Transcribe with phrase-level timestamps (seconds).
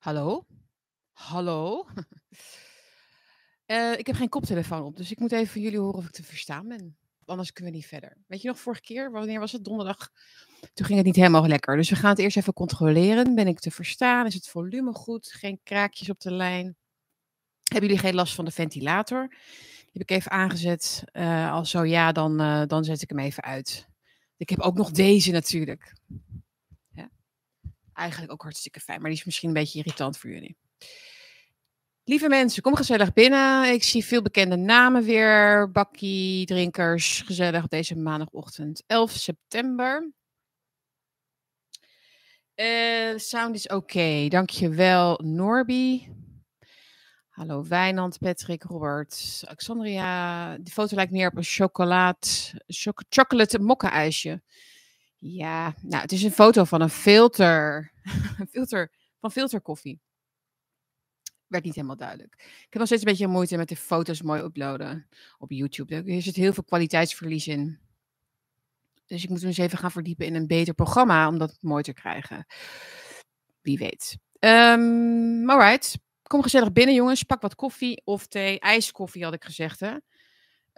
[0.00, 0.44] Hallo?
[1.12, 1.84] Hallo?
[3.70, 6.10] Eh, ik heb geen koptelefoon op, dus ik moet even van jullie horen of ik
[6.10, 6.96] te verstaan ben.
[7.24, 8.16] Anders kunnen we niet verder.
[8.26, 9.64] Weet je nog, vorige keer, wanneer was het?
[9.64, 10.10] Donderdag.
[10.74, 11.76] Toen ging het niet helemaal lekker.
[11.76, 13.34] Dus we gaan het eerst even controleren.
[13.34, 14.26] Ben ik te verstaan?
[14.26, 15.32] Is het volume goed?
[15.32, 16.76] Geen kraakjes op de lijn?
[17.64, 19.28] Hebben jullie geen last van de ventilator?
[19.28, 21.04] Die heb ik even aangezet.
[21.12, 23.88] Uh, als zo ja, dan, uh, dan zet ik hem even uit.
[24.36, 25.92] Ik heb ook nog deze natuurlijk.
[28.00, 30.56] Eigenlijk ook hartstikke fijn, maar die is misschien een beetje irritant voor jullie.
[32.04, 33.72] Lieve mensen, kom gezellig binnen.
[33.72, 35.70] Ik zie veel bekende namen weer.
[35.70, 40.12] Bakkie, drinkers, gezellig op deze maandagochtend 11 september.
[42.54, 44.28] Uh, sound is oké.
[44.28, 46.08] Dankjewel, Norby.
[47.28, 50.56] Hallo Wijnand, Patrick, Robert, Alexandria.
[50.58, 52.26] Die foto lijkt meer op een chocolade,
[52.66, 54.42] choc chocolate mokka-ijsje.
[55.20, 57.92] Ja, nou, het is een foto van een filter.
[58.38, 58.90] een filter
[59.20, 60.00] van filterkoffie.
[61.46, 62.34] Werd niet helemaal duidelijk.
[62.38, 65.94] Ik heb nog steeds een beetje moeite met de foto's mooi uploaden op YouTube.
[65.94, 67.78] Er zit heel veel kwaliteitsverlies in.
[69.06, 71.82] Dus ik moet me eens even gaan verdiepen in een beter programma om dat mooi
[71.82, 72.46] te krijgen.
[73.60, 74.18] Wie weet.
[74.38, 75.98] Um, alright.
[76.22, 77.22] Kom gezellig binnen, jongens.
[77.22, 78.60] Pak wat koffie of thee.
[78.60, 79.96] IJskoffie had ik gezegd, hè.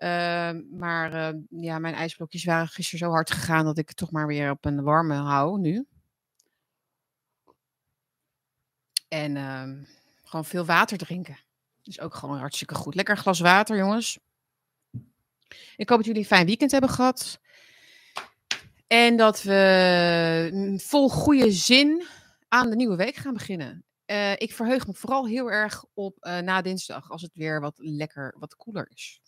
[0.03, 4.11] Uh, maar uh, ja, mijn ijsblokjes waren gisteren zo hard gegaan dat ik het toch
[4.11, 5.87] maar weer op een warme hou nu.
[9.09, 9.63] En uh,
[10.25, 11.39] gewoon veel water drinken.
[11.83, 12.95] Dus ook gewoon hartstikke goed.
[12.95, 14.19] Lekker glas water, jongens.
[15.77, 17.41] Ik hoop dat jullie een fijn weekend hebben gehad.
[18.87, 22.07] En dat we mm, vol goede zin
[22.49, 23.85] aan de nieuwe week gaan beginnen.
[24.07, 27.75] Uh, ik verheug me vooral heel erg op uh, na dinsdag, als het weer wat
[27.77, 29.22] lekker, wat koeler is.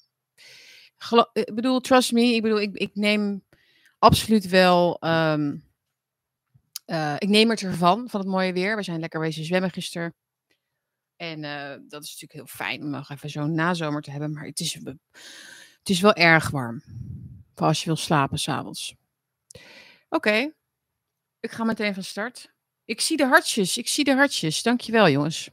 [0.97, 3.45] Gelo ik bedoel, trust me, ik bedoel, ik, ik neem
[3.99, 5.65] absoluut wel, um,
[6.87, 8.77] uh, ik neem het ervan, van het mooie weer.
[8.77, 10.15] We zijn lekker wezen zwemmen gisteren.
[11.17, 11.41] En
[11.89, 14.73] dat is natuurlijk heel fijn om nog even zo'n nazomer te hebben, maar het is,
[14.75, 16.83] het is wel erg warm.
[17.55, 18.95] Voor als je wil slapen s'avonds.
[20.09, 20.53] Oké,
[21.41, 22.53] ik ga meteen van start.
[22.85, 24.63] Ik zie de hartjes, ik zie de hartjes.
[24.63, 25.51] Dankjewel, jongens.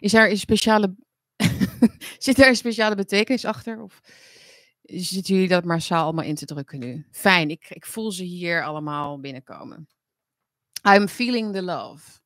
[0.00, 0.94] Is daar een speciale.
[2.18, 3.82] Zit er een speciale betekenis achter?
[3.82, 4.00] Of
[4.82, 7.06] zitten jullie dat massaal allemaal in te drukken nu?
[7.10, 9.88] Fijn, ik, ik voel ze hier allemaal binnenkomen.
[10.88, 12.20] I'm feeling the love.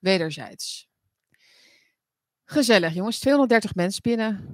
[0.00, 0.88] Wederzijds.
[2.44, 3.18] Gezellig, jongens.
[3.18, 4.44] 230 mensen binnen.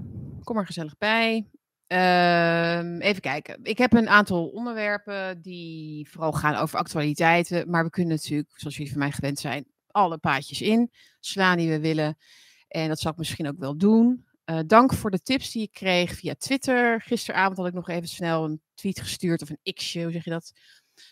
[0.44, 1.50] Kom er gezellig bij.
[1.88, 3.58] Uh, even kijken.
[3.62, 7.70] Ik heb een aantal onderwerpen die vooral gaan over actualiteiten.
[7.70, 10.90] Maar we kunnen natuurlijk, zoals jullie van mij gewend zijn, alle paadjes in.
[11.20, 12.16] Slaan die we willen.
[12.72, 14.26] En dat zal ik misschien ook wel doen.
[14.44, 17.00] Uh, dank voor de tips die ik kreeg via Twitter.
[17.00, 20.30] Gisteravond had ik nog even snel een tweet gestuurd of een xje, hoe zeg je
[20.30, 20.52] dat?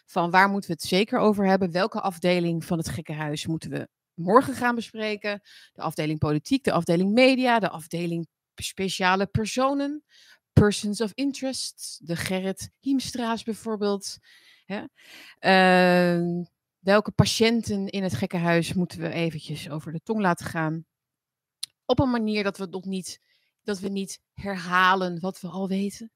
[0.06, 1.70] Van waar moeten we het zeker over hebben?
[1.70, 5.40] Welke afdeling van het gekkenhuis moeten we morgen gaan bespreken?
[5.72, 10.04] De afdeling politiek, de afdeling media, de afdeling speciale personen
[10.52, 14.18] persons of interest, de Gerrit Hiemstra's bijvoorbeeld.
[14.64, 14.82] Hè?
[15.40, 16.44] Uh,
[16.78, 20.84] welke patiënten in het gekkenhuis moeten we eventjes over de tong laten gaan?
[21.90, 23.20] Op een manier dat we nog niet,
[23.62, 26.10] dat we niet herhalen wat we al weten.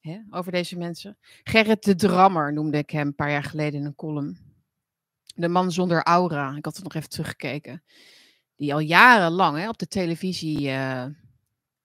[0.00, 0.18] Hè?
[0.30, 1.18] Over deze mensen.
[1.42, 4.38] Gerrit de Drammer noemde ik hem een paar jaar geleden in een column.
[5.34, 6.56] De man zonder aura.
[6.56, 7.82] Ik had het nog even teruggekeken.
[8.56, 11.06] Die al jarenlang hè, op de televisie uh,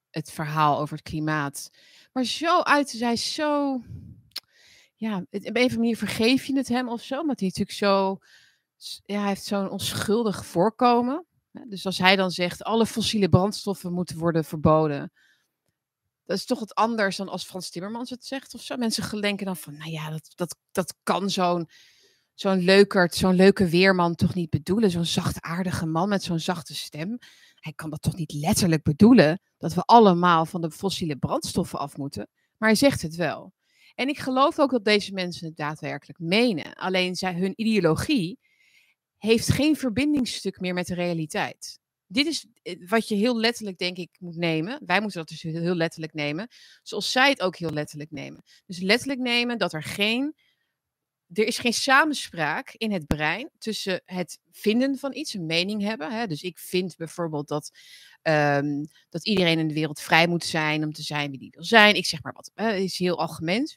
[0.09, 1.71] het verhaal over het klimaat.
[2.13, 3.81] Maar zo uit, zij zo.
[4.95, 7.19] Ja, op een of andere manier vergeef je het hem of zo.
[7.19, 8.17] omdat hij natuurlijk zo.
[9.05, 11.25] Ja, hij heeft zo'n onschuldig voorkomen.
[11.67, 15.11] Dus als hij dan zegt: alle fossiele brandstoffen moeten worden verboden.
[16.25, 18.77] Dat is toch wat anders dan als Frans Timmermans het zegt of zo.
[18.77, 21.69] Mensen denken dan van: nou ja, dat, dat, dat kan zo'n
[22.33, 24.91] zo'n leukert, zo'n leuke weerman toch niet bedoelen.
[24.91, 27.17] Zo'n zachtaardige man met zo'n zachte stem.
[27.55, 31.97] Hij kan dat toch niet letterlijk bedoelen dat we allemaal van de fossiele brandstoffen af
[31.97, 32.27] moeten.
[32.57, 33.53] Maar hij zegt het wel.
[33.95, 36.73] En ik geloof ook dat deze mensen het daadwerkelijk menen.
[36.73, 38.39] Alleen zij, hun ideologie
[39.25, 41.79] heeft geen verbindingsstuk meer met de realiteit.
[42.07, 44.81] Dit is eh, wat je heel letterlijk, denk ik, moet nemen.
[44.85, 46.47] Wij moeten dat dus heel letterlijk nemen.
[46.81, 48.43] Zoals zij het ook heel letterlijk nemen.
[48.65, 50.35] Dus letterlijk nemen dat er geen
[51.33, 56.11] er is geen samenspraak in het brein tussen het vinden van iets, een mening hebben.
[56.11, 56.27] Hè?
[56.27, 57.71] Dus ik vind bijvoorbeeld dat,
[58.21, 61.63] um, dat iedereen in de wereld vrij moet zijn om te zijn wie die wil
[61.63, 61.95] zijn.
[61.95, 62.73] Ik zeg maar wat, hè?
[62.73, 63.69] is heel algemeen.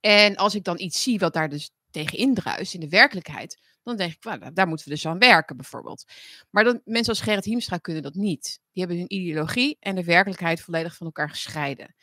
[0.00, 3.96] En als ik dan iets zie wat daar dus tegen indruist in de werkelijkheid, dan
[3.96, 6.04] denk ik, daar moeten we dus aan werken bijvoorbeeld.
[6.50, 8.60] Maar dan, mensen als Gerrit Hiemstra kunnen dat niet.
[8.72, 11.94] Die hebben hun ideologie en de werkelijkheid volledig van elkaar gescheiden.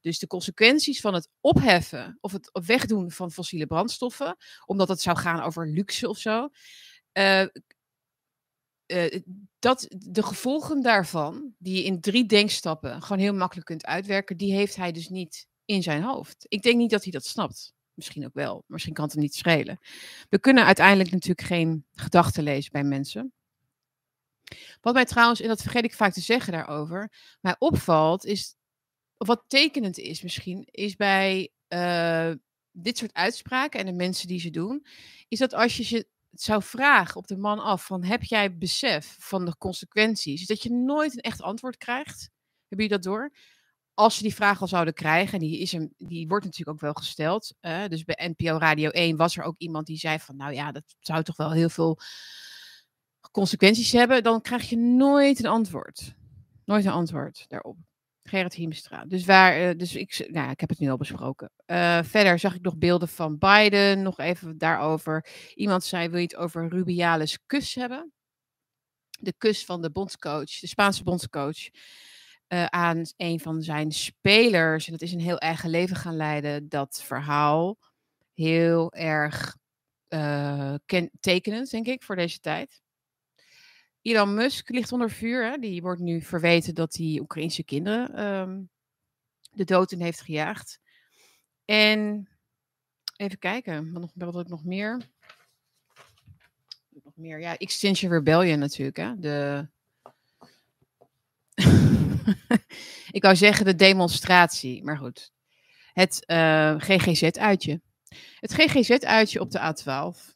[0.00, 5.16] Dus de consequenties van het opheffen of het wegdoen van fossiele brandstoffen, omdat het zou
[5.16, 6.48] gaan over luxe of zo,
[7.12, 7.46] eh,
[8.86, 9.22] eh,
[9.58, 14.54] dat de gevolgen daarvan, die je in drie denkstappen gewoon heel makkelijk kunt uitwerken, die
[14.54, 16.44] heeft hij dus niet in zijn hoofd.
[16.48, 17.73] Ik denk niet dat hij dat snapt.
[17.94, 18.64] Misschien ook wel.
[18.66, 19.78] Misschien kan het hem niet schelen.
[20.28, 23.32] We kunnen uiteindelijk natuurlijk geen gedachten lezen bij mensen.
[24.80, 28.56] Wat mij trouwens, en dat vergeet ik vaak te zeggen daarover, mij opvalt, is,
[29.16, 32.30] of wat tekenend is misschien, is bij uh,
[32.72, 34.86] dit soort uitspraken en de mensen die ze doen,
[35.28, 39.16] is dat als je ze zou vragen op de man af van heb jij besef
[39.20, 42.30] van de consequenties, dat je nooit een echt antwoord krijgt.
[42.68, 43.32] Heb je dat door?
[43.94, 46.82] Als ze die vraag al zouden krijgen, en die, is hem, die wordt natuurlijk ook
[46.82, 47.54] wel gesteld.
[47.88, 50.82] Dus bij NPO Radio 1 was er ook iemand die zei van nou ja, dat
[51.00, 51.98] zou toch wel heel veel
[53.30, 54.22] consequenties hebben.
[54.22, 56.14] Dan krijg je nooit een antwoord.
[56.64, 57.76] Nooit een antwoord daarop.
[58.22, 59.04] Gerrit Hiemstra.
[59.04, 61.50] Dus, waar, uh, dus ik, nou, ik heb het nu al besproken.
[61.66, 65.26] Uh, verder zag ik nog beelden van Biden, nog even daarover.
[65.54, 68.12] Iemand zei, wil je het over Rubiales kus hebben?
[69.20, 71.68] De kus van de bondscoach, de Spaanse bondscoach,
[72.48, 74.86] uh, aan een van zijn spelers.
[74.86, 76.68] En dat is een heel eigen leven gaan leiden.
[76.68, 77.78] Dat verhaal
[78.34, 79.56] heel erg
[81.20, 82.82] tekenend, denk ik, voor deze tijd.
[84.02, 85.50] Elon Musk ligt onder vuur.
[85.50, 85.58] Hè?
[85.58, 88.70] Die wordt nu verweten dat hij Oekraïnse kinderen um,
[89.50, 90.80] de dood in heeft gejaagd.
[91.64, 92.28] En
[93.16, 95.00] even kijken, wat, nog, ik nog meer?
[97.02, 98.96] Nog meer, ja, Extinction Rebellion natuurlijk.
[98.96, 99.18] Hè?
[99.18, 99.68] De...
[103.16, 105.32] ik wou zeggen de demonstratie, maar goed.
[105.92, 107.80] Het eh, GGZ-uitje.
[108.40, 110.34] Het GGZ-uitje op de A12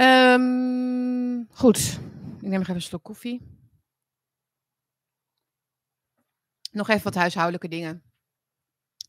[0.00, 1.98] Um, goed,
[2.36, 3.42] ik neem nog even een slok koffie.
[6.70, 8.02] Nog even wat huishoudelijke dingen.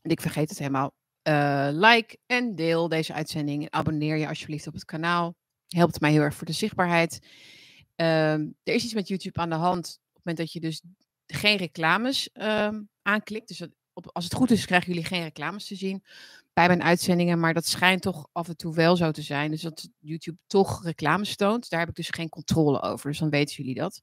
[0.02, 0.92] Ik vergeet het helemaal.
[1.28, 3.62] Uh, like en deel deze uitzending.
[3.62, 5.34] En abonneer je alsjeblieft op het kanaal.
[5.66, 7.26] Helpt mij heel erg voor de zichtbaarheid.
[8.00, 9.98] Um, er is iets met YouTube aan de hand.
[10.08, 10.82] Op het moment dat je dus
[11.26, 13.48] geen reclames um, aanklikt.
[13.48, 13.62] Dus
[13.92, 16.04] op, als het goed is, krijgen jullie geen reclames te zien
[16.52, 19.50] bij mijn uitzendingen, maar dat schijnt toch af en toe wel zo te zijn.
[19.50, 23.10] Dus dat YouTube toch reclames toont, daar heb ik dus geen controle over.
[23.10, 23.98] Dus dan weten jullie dat.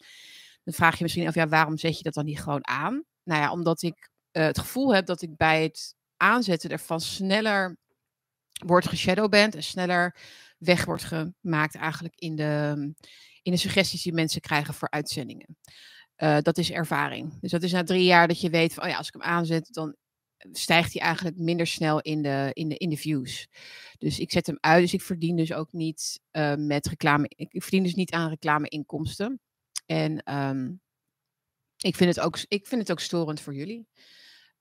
[0.64, 3.04] Dan vraag je misschien af, ja, waarom zet je dat dan niet gewoon aan?
[3.24, 7.78] Nou ja, omdat ik uh, het gevoel heb dat ik bij het aanzetten ervan sneller
[8.66, 10.16] wordt geshadowband en sneller
[10.58, 12.94] weg wordt gemaakt eigenlijk in de,
[13.48, 15.58] in de suggesties die mensen krijgen voor uitzendingen.
[16.18, 17.40] Uh, dat is ervaring.
[17.40, 19.22] Dus dat is na drie jaar dat je weet van, oh ja, als ik hem
[19.22, 19.96] aanzet, dan
[20.38, 23.48] stijgt hij eigenlijk minder snel in de, in, de, in de views.
[23.98, 27.26] Dus ik zet hem uit, dus ik verdien dus ook niet uh, met reclame.
[27.36, 29.40] Ik, verdien dus niet aan reclameinkomsten.
[29.86, 30.82] En um,
[31.78, 33.88] ik, vind het ook, ik vind het ook storend voor jullie.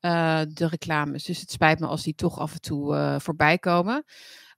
[0.01, 1.25] Uh, de reclames.
[1.25, 4.05] Dus het spijt me als die toch af en toe voorbij komen.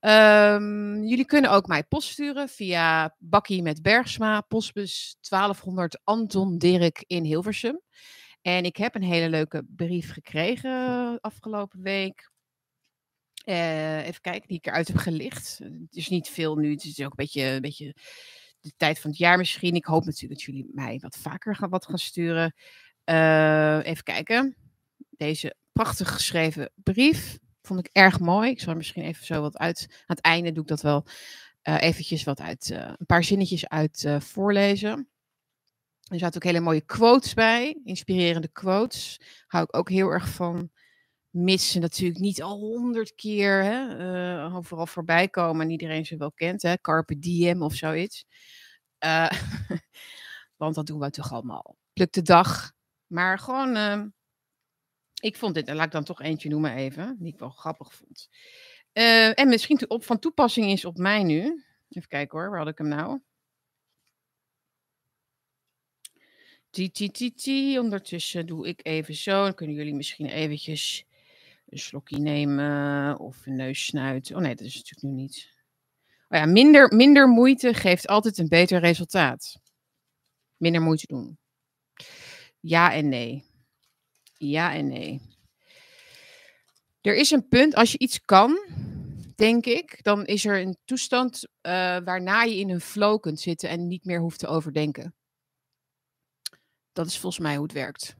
[0.00, 7.04] Um, jullie kunnen ook mij post sturen via Bakkie met Bergsma, postbus 1200 Anton Dirk
[7.06, 7.80] in Hilversum.
[8.42, 12.30] En ik heb een hele leuke brief gekregen afgelopen week.
[13.44, 15.58] Uh, even kijken, die ik eruit heb gelicht.
[15.58, 17.94] Het is niet veel nu, het is ook een beetje, een beetje
[18.60, 19.74] de tijd van het jaar misschien.
[19.74, 22.54] Ik hoop natuurlijk dat jullie mij wat vaker gaan, wat gaan sturen.
[23.04, 24.56] Uh, even kijken.
[25.10, 28.50] Deze prachtig geschreven brief vond ik erg mooi.
[28.50, 29.86] Ik zal er misschien even zo wat uit.
[29.90, 31.04] Aan het einde doe ik dat wel
[31.62, 32.70] uh, eventjes wat uit.
[32.70, 35.08] Uh, een paar zinnetjes uit uh, voorlezen.
[36.02, 39.20] Er zaten ook hele mooie quotes bij, inspirerende quotes.
[39.46, 40.70] Hou ik ook heel erg van.
[41.30, 46.62] Missen natuurlijk niet al honderd keer hè, overal voorbij komen en iedereen ze wel kent.
[46.62, 48.24] Hè, Carpe diem of zoiets.
[50.56, 51.76] Want dat doen we toch allemaal.
[51.92, 52.72] Pluk de dag.
[53.06, 54.02] Maar gewoon, uh,
[55.20, 58.28] ik vond dit, laat ik dan toch eentje noemen even, die ik wel grappig vond.
[58.92, 61.64] Uh, en misschien op, van toepassing is op mij nu.
[61.88, 63.20] Even kijken hoor, waar had ik hem nou?
[66.70, 69.42] Titi, Ondertussen doe ik even zo.
[69.42, 71.04] Dan kunnen jullie misschien eventjes
[71.68, 74.36] een slokje nemen of een neus snuiten.
[74.36, 75.56] Oh nee, dat is natuurlijk nu niet.
[76.28, 79.60] Oh ja, minder, minder moeite geeft altijd een beter resultaat.
[80.56, 81.38] Minder moeite doen.
[82.60, 83.47] Ja en nee.
[84.38, 85.20] Ja en nee.
[87.00, 88.58] Er is een punt, als je iets kan,
[89.36, 91.72] denk ik, dan is er een toestand uh,
[92.04, 95.14] waarna je in een flow kunt zitten en niet meer hoeft te overdenken.
[96.92, 98.16] Dat is volgens mij hoe het werkt.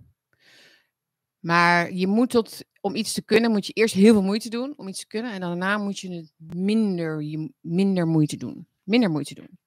[1.38, 4.74] Maar je moet tot, om iets te kunnen, moet je eerst heel veel moeite doen
[4.76, 5.32] om iets te kunnen.
[5.32, 7.24] En daarna moet je het minder,
[7.60, 8.66] minder moeite doen.
[8.82, 9.58] Minder moeite doen.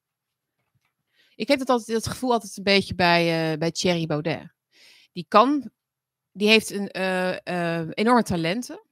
[1.36, 4.52] Ik heb dat, altijd, dat gevoel altijd een beetje bij, uh, bij Thierry Baudet.
[5.12, 5.72] Die kan,
[6.32, 8.86] die heeft een uh, uh, enorme talenten.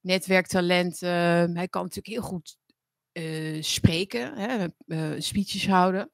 [0.00, 1.56] Netwerktalenten.
[1.56, 2.58] Hij kan natuurlijk heel goed
[3.12, 4.36] eh, spreken,
[4.86, 6.10] hè, speeches houden.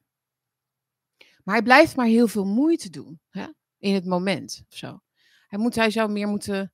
[1.44, 3.46] Maar hij blijft maar heel veel moeite doen hè,
[3.78, 4.62] in het moment.
[4.68, 5.00] Of zo.
[5.46, 6.72] Hij, moet, hij zou meer moeten,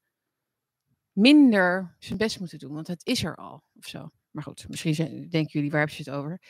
[1.12, 3.64] minder zijn best moeten doen, want het is er al.
[3.74, 4.10] Of zo.
[4.30, 6.40] Maar goed, misschien denken jullie, waar heb je het over?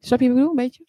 [0.00, 0.86] Snap je wat ik bedoel, een beetje?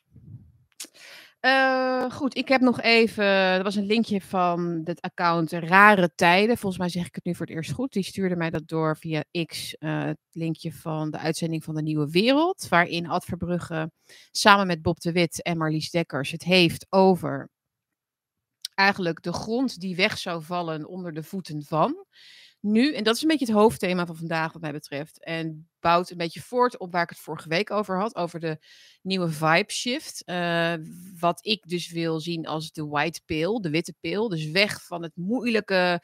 [1.45, 3.25] Uh, goed, ik heb nog even.
[3.25, 6.57] Er was een linkje van het account Rare Tijden.
[6.57, 7.93] Volgens mij zeg ik het nu voor het eerst goed.
[7.93, 9.75] Die stuurde mij dat door via X.
[9.79, 12.67] Uh, het linkje van de uitzending van de Nieuwe Wereld.
[12.69, 13.91] Waarin Ad Verbrugge
[14.31, 17.49] samen met Bob de Wit en Marlies Dekkers het heeft over.
[18.75, 22.05] Eigenlijk de grond die weg zou vallen onder de voeten van
[22.65, 25.23] nu, en dat is een beetje het hoofdthema van vandaag wat mij betreft.
[25.23, 28.57] En bouwt een beetje voort op waar ik het vorige week over had, over de
[29.01, 30.23] nieuwe vibe shift.
[30.25, 30.73] Uh,
[31.19, 34.29] wat ik dus wil zien als de white pill, de witte pil.
[34.29, 36.01] Dus weg van het moeilijke,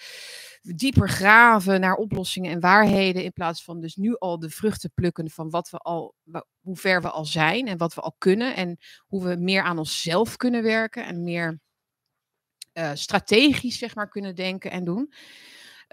[0.62, 3.24] dieper graven naar oplossingen en waarheden.
[3.24, 6.16] In plaats van dus nu al de vruchten plukken van wat we al,
[6.60, 8.56] hoe ver we al zijn en wat we al kunnen.
[8.56, 8.78] En
[9.08, 11.60] hoe we meer aan onszelf kunnen werken en meer
[12.74, 15.14] uh, strategisch, zeg maar, kunnen denken en doen.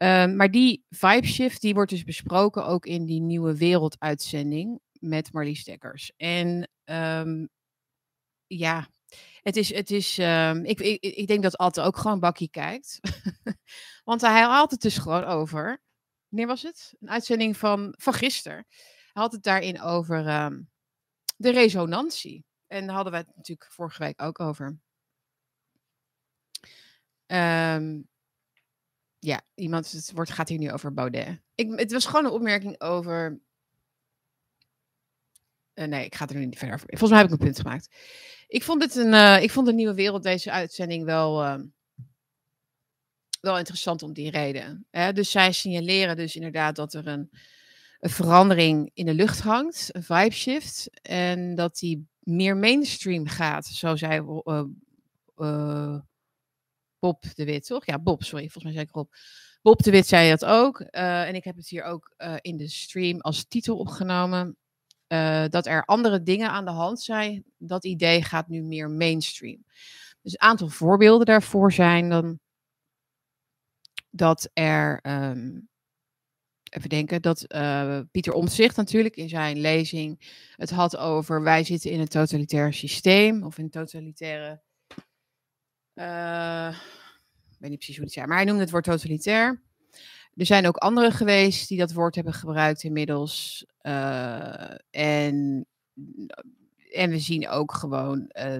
[0.03, 5.33] Um, maar die vibe shift, die wordt dus besproken ook in die nieuwe werelduitzending met
[5.33, 6.13] Marlies Dekkers.
[6.17, 7.49] En um,
[8.47, 8.89] ja,
[9.43, 12.99] het is, het is um, ik, ik, ik denk dat Atte ook gewoon bakkie kijkt.
[14.05, 15.83] Want hij had het dus gewoon over,
[16.29, 16.95] wanneer was het?
[17.01, 18.67] Een uitzending van, van gisteren.
[19.13, 20.25] Hij had het daarin over
[21.37, 22.45] de resonantie.
[22.67, 24.79] En daar hadden we het natuurlijk vorige week ook over.
[27.27, 28.09] Um,
[29.19, 31.41] ja, iemand, het wordt, gaat hier nu over Baudet.
[31.55, 33.41] Ik, het was gewoon een opmerking over.
[35.75, 36.89] Uh, nee, ik ga er nu niet verder over.
[36.89, 37.89] Volgens mij heb ik een punt gemaakt.
[38.49, 41.61] Ik vond het een, uh, ik vond de nieuwe wereld, deze uitzending, wel, uh,
[43.41, 44.87] wel interessant om die reden.
[44.91, 45.13] Hè?
[45.13, 47.31] Dus zij signaleren dus inderdaad dat er een,
[48.01, 51.01] een verandering in de lucht hangt, een vibe shift.
[51.03, 54.21] En dat die meer mainstream gaat, zo zei
[56.99, 57.87] Bob de Wit, toch?
[57.87, 59.13] Ja, Bob, sorry, volgens mij zei ik Rob.
[59.63, 60.81] Bob de Wit zei dat ook.
[60.81, 64.57] Uh, en ik heb het hier ook uh, in de stream als titel opgenomen.
[65.09, 67.45] Uh, dat er andere dingen aan de hand zijn.
[67.57, 69.65] Dat idee gaat nu meer mainstream.
[70.23, 72.39] Dus een aantal voorbeelden daarvoor zijn dan
[74.11, 75.01] dat er.
[75.03, 75.69] Um,
[76.69, 77.47] even denken, dat
[78.11, 83.43] Pieter Omtzigt natuurlijk in zijn lezing het had over wij zitten in een totalitair systeem
[83.43, 84.63] of in totalitaire
[85.99, 89.63] ik weet niet precies hoe het zei, maar hij noemde het woord totalitair.
[90.39, 93.67] Er zijn ook anderen geweest die dat woord hebben gebruikt inmiddels.
[93.83, 95.67] Uh, en,
[96.93, 98.57] en we zien ook gewoon uh,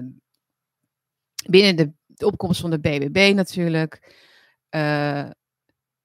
[1.47, 4.15] binnen de, opkomst van de BBB natuurlijk.
[4.75, 5.29] Uh,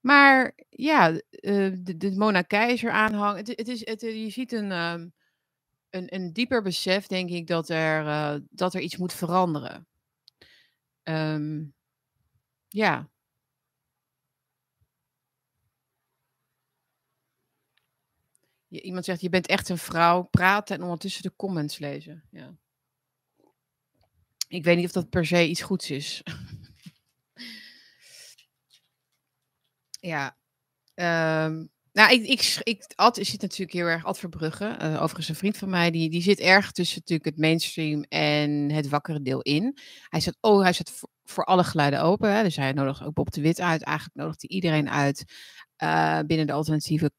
[0.01, 3.37] maar ja, de, de Mona Keizer aanhang.
[3.37, 5.13] Het, het is, je ziet een, um,
[5.91, 9.87] een, een dieper besef, denk ik, dat er, dat er iets moet veranderen.
[11.05, 11.75] Um,
[12.69, 13.11] ja.
[18.69, 22.25] Iemand zegt, je bent echt een vrouw, praten en ondertussen de comments lezen.
[22.31, 22.57] Ja.
[24.49, 26.23] Ik weet niet of dat per se iets goeds is.
[30.01, 30.39] ja.
[30.95, 35.35] Um, nou, ik, ik, ik Ad zit natuurlijk heel erg, Ad Verbrugge, uh, overigens een
[35.35, 39.41] vriend van mij, die, die zit erg tussen natuurlijk het mainstream en het wakkere deel
[39.41, 39.79] in.
[40.09, 43.33] Hij zet, oh, hij zet voor, alle geluiden open, hè, dus hij nodigt ook Bob
[43.33, 43.83] de Wit uit.
[43.83, 45.25] Eigenlijk nodigt hij iedereen uit
[45.83, 47.11] uh, binnen de alternatieve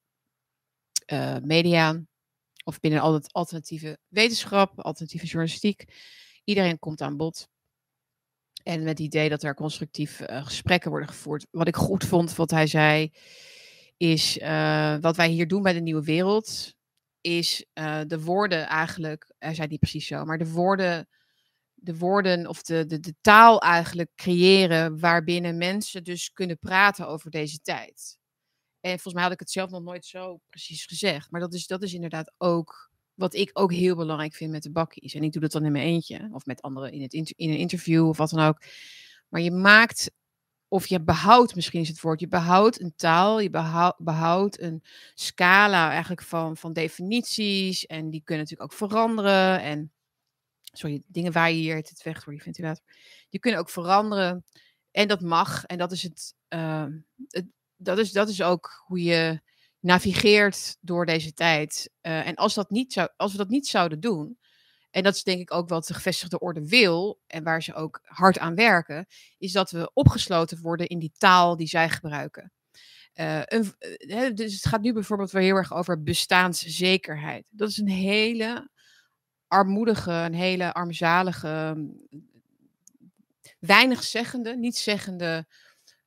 [1.14, 2.02] uh, media
[2.64, 5.84] of binnen al het alternatieve wetenschap, alternatieve journalistiek.
[6.44, 7.48] Iedereen komt aan bod.
[8.64, 11.48] En met het idee dat er constructief gesprekken worden gevoerd.
[11.52, 13.12] Wat ik goed vond, wat hij zei
[13.98, 16.74] is uh, wat wij hier doen bij de Nieuwe Wereld,
[17.22, 21.08] is uh, de woorden eigenlijk, hij zei niet precies zo, maar de woorden,
[21.74, 27.32] de woorden of de, de, de taal eigenlijk creëren waarbinnen mensen dus kunnen praten over
[27.32, 28.18] deze tijd.
[28.80, 31.68] En volgens mij had ik het zelf nog nooit zo precies gezegd, maar dat is,
[31.68, 35.14] dat is inderdaad ook wat ik ook heel belangrijk vind met de bakkies.
[35.14, 37.58] En ik doe dat dan in mijn eentje, of met anderen in, het in een
[37.58, 38.62] interview of wat dan ook.
[39.30, 40.12] Maar je maakt
[40.68, 43.50] of je behoudt, misschien is het woord, je behoudt een taal, je
[43.98, 47.86] behoudt een scala eigenlijk van, van definities.
[47.86, 49.62] En die kunnen natuurlijk ook veranderen.
[49.62, 49.92] En,
[50.62, 52.84] sorry, dingen waar je hier het weg door die ventilator.
[53.30, 54.46] Die kunnen ook veranderen.
[54.92, 55.64] En dat mag.
[55.64, 56.86] En dat is het, uh,
[57.28, 57.46] het
[57.76, 59.42] dat, is, dat is ook hoe je
[59.80, 61.90] navigeert door deze tijd.
[62.02, 64.38] Uh, en als, dat niet zou, als we dat niet zouden doen,
[64.96, 68.00] en dat is denk ik ook wat de gevestigde orde wil en waar ze ook
[68.04, 69.06] hard aan werken,
[69.38, 72.52] is dat we opgesloten worden in die taal die zij gebruiken.
[73.16, 77.46] Uh, een, uh, dus het gaat nu bijvoorbeeld weer heel erg over bestaanszekerheid.
[77.50, 78.70] Dat is een hele
[79.48, 81.86] armoedige, een hele armzalige,
[83.60, 85.48] weinig zeggende, niet zeggende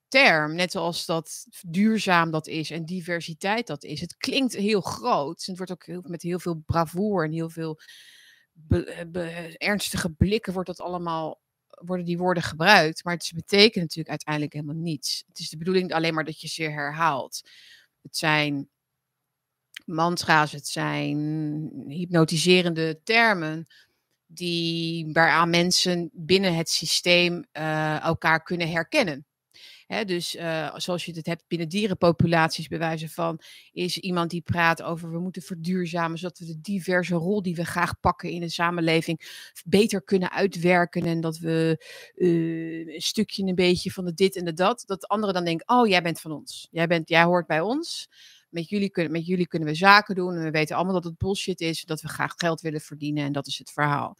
[0.09, 0.55] term.
[0.55, 4.01] Net zoals dat duurzaam dat is en diversiteit dat is.
[4.01, 5.45] Het klinkt heel groot.
[5.45, 7.81] Het wordt ook heel, met heel veel bravoure en heel veel
[9.57, 14.75] ernstige blikken wordt dat allemaal worden die woorden gebruikt, maar het betekent natuurlijk uiteindelijk helemaal
[14.75, 15.25] niets.
[15.29, 17.51] Het is de bedoeling alleen maar dat je ze herhaalt.
[18.03, 18.69] Het zijn
[19.85, 21.19] mantra's, het zijn
[21.89, 23.67] hypnotiserende termen
[24.27, 29.28] die waaraan mensen binnen het systeem uh, elkaar kunnen herkennen
[29.89, 33.41] dus uh, zoals je het hebt binnen dierenpopulaties, bij wijze van,
[33.73, 37.65] is iemand die praat over we moeten verduurzamen, zodat we de diverse rol die we
[37.65, 41.03] graag pakken in de samenleving beter kunnen uitwerken.
[41.03, 44.83] En dat we uh, een stukje een beetje van de dit en de dat.
[44.87, 46.69] Dat de anderen dan denken, oh jij bent van ons.
[46.71, 48.09] Jij, bent, jij hoort bij ons.
[48.49, 50.35] Met jullie, kunnen, met jullie kunnen we zaken doen.
[50.35, 51.85] En we weten allemaal dat het bullshit is.
[51.85, 53.25] Dat we graag geld willen verdienen.
[53.25, 54.17] En dat is het verhaal.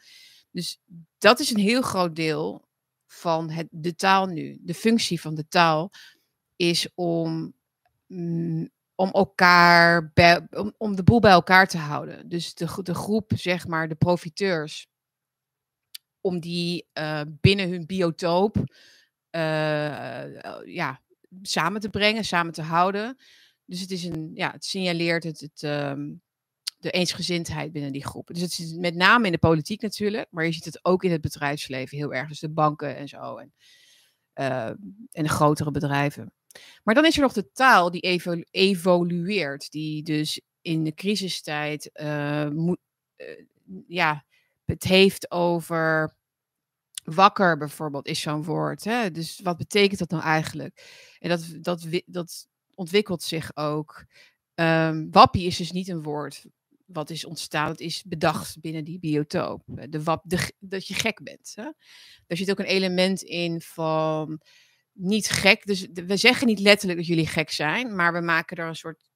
[0.51, 0.81] Dus
[1.19, 2.68] dat is een heel groot deel
[3.09, 4.59] van het, de taal nu.
[4.61, 5.91] De functie van de taal
[6.57, 7.55] is om,
[8.07, 10.13] mm, om elkaar,
[10.51, 12.29] om, om de boel bij elkaar te houden.
[12.29, 14.89] Dus de, de groep, zeg maar, de profiteurs,
[16.21, 18.57] om die uh, binnen hun biotoop
[19.31, 21.01] uh, ja,
[21.43, 23.17] samen te brengen, samen te houden.
[23.65, 26.23] Dus het is een, ja, het signaleert het, het, um,
[26.79, 28.35] de eensgezindheid binnen die groepen.
[28.35, 31.11] Dus het is met name in de politiek natuurlijk, maar je ziet het ook in
[31.11, 32.29] het bedrijfsleven heel erg.
[32.29, 33.53] Dus de banken en zo en,
[34.35, 34.67] uh,
[35.11, 36.33] en de grotere bedrijven.
[36.83, 41.91] Maar dan is er nog de taal die evolu evolueert, die dus in de crisistijd
[42.53, 42.79] moet,
[43.17, 43.45] uh,
[43.87, 44.25] ja,
[44.65, 46.17] het heeft over
[47.05, 48.85] wakker bijvoorbeeld is zo'n woord.
[48.85, 49.11] Hè?
[49.11, 50.83] Dus wat betekent dat nou eigenlijk?
[51.19, 54.05] En dat, dat, dat ontwikkelt zich ook.
[54.55, 56.45] Um, wappie is dus niet een woord
[56.89, 59.63] wat is ontstaan, dat is bedacht binnen die biotoop.
[59.77, 60.25] Eh, de wap,
[60.59, 61.53] dat je gek bent.
[61.55, 61.71] Hè?
[62.27, 64.41] Daar zit ook een element in van
[64.93, 65.67] niet gek.
[65.67, 69.09] Dus we zeggen niet letterlijk dat jullie gek zijn, maar we maken er een soort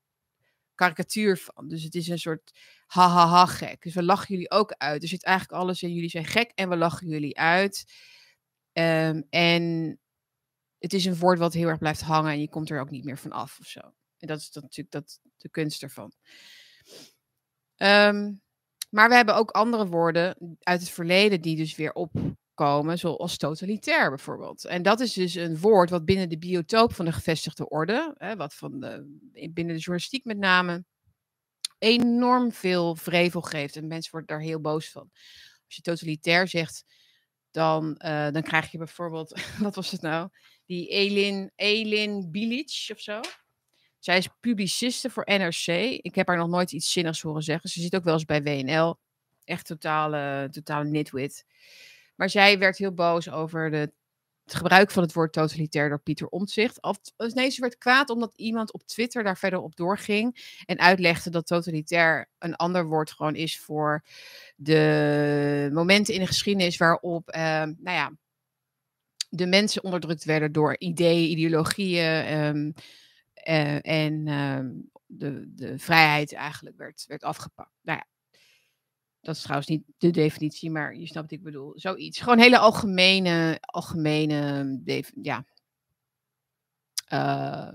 [0.75, 1.69] karikatuur van.
[1.69, 2.53] Dus het is een soort
[2.87, 3.83] ha ha ha gek.
[3.83, 5.03] Dus we lachen jullie ook uit.
[5.03, 7.93] Er zit eigenlijk alles in jullie zijn gek en we lachen jullie uit.
[8.73, 9.99] Um, en
[10.79, 13.05] het is een woord wat heel erg blijft hangen en je komt er ook niet
[13.05, 13.81] meer van af of zo.
[14.19, 16.13] En dat is natuurlijk dat, de kunst ervan.
[17.83, 18.41] Um,
[18.91, 24.09] maar we hebben ook andere woorden uit het verleden die dus weer opkomen, zoals totalitair
[24.09, 24.65] bijvoorbeeld.
[24.65, 28.37] En dat is dus een woord wat binnen de biotoop van de gevestigde orde, hè,
[28.37, 28.71] wat van
[29.33, 30.85] binnen de journalistiek met name,
[31.79, 33.77] enorm veel vrevel geeft.
[33.77, 35.11] En mensen worden daar heel boos van.
[35.67, 36.85] Als je totalitair zegt,
[37.51, 40.29] dan, uh, dan krijg je bijvoorbeeld, wat was het nou?
[40.67, 43.21] Die Elin, Elin Bilic of zo.
[44.03, 45.67] Zij is publiciste voor NRC.
[46.03, 47.71] Ik heb haar nog nooit iets zinnigs horen zeggen.
[47.71, 48.99] Ze zit ook wel eens bij WNL.
[49.45, 51.47] Echt totale, totale nitwit.
[52.17, 53.93] Maar zij werd heel boos over de,
[54.45, 56.83] het gebruik van het woord totalitair door Pieter Omtzigt.
[56.83, 60.57] Of, nee, ze werd kwaad omdat iemand op Twitter daar verder op doorging.
[60.65, 64.05] En uitlegde dat totalitair een ander woord gewoon is voor
[64.57, 68.13] de momenten in de geschiedenis waarop, uh, nou ja,
[69.29, 72.39] de mensen onderdrukt werden door ideeën, ideologieën.
[72.39, 72.75] Um,
[73.49, 77.73] uh, en uh, de, de vrijheid eigenlijk werd, werd afgepakt.
[77.83, 78.07] Nou ja,
[79.21, 81.73] dat is trouwens niet de definitie, maar je snapt wat ik bedoel.
[81.75, 82.21] Zoiets.
[82.21, 84.81] Gewoon hele algemene, algemene
[85.23, 85.45] ja,
[87.13, 87.73] uh,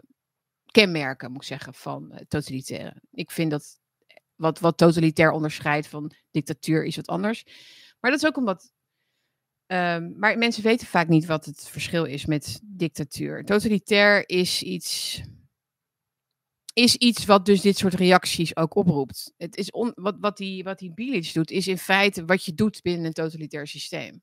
[0.66, 3.02] kenmerken, moet ik zeggen, van totalitaire.
[3.12, 3.80] Ik vind dat
[4.36, 7.44] wat, wat totalitair onderscheidt van dictatuur is wat anders.
[8.00, 8.72] Maar dat is ook omdat
[9.70, 13.44] Um, maar mensen weten vaak niet wat het verschil is met dictatuur.
[13.46, 15.22] Totalitair is iets
[16.78, 19.34] is iets wat dus dit soort reacties ook oproept.
[19.38, 22.54] Het is on, wat, wat, die, wat die Bilic doet, is in feite wat je
[22.54, 24.22] doet binnen een totalitair systeem.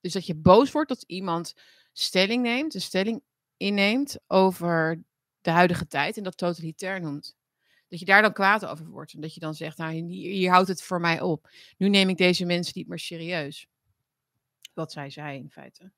[0.00, 1.54] Dus dat je boos wordt dat iemand
[1.92, 3.22] stelling neemt, een stelling
[3.56, 5.02] inneemt over
[5.40, 7.36] de huidige tijd en dat totalitair noemt.
[7.88, 9.12] Dat je daar dan kwaad over wordt.
[9.12, 11.50] En dat je dan zegt, nou, hier, houdt het voor mij op.
[11.76, 13.66] Nu neem ik deze mensen niet meer serieus.
[14.72, 15.92] Wat zij zei in feite.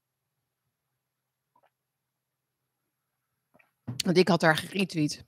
[4.04, 5.24] Want ik had daar geretweet.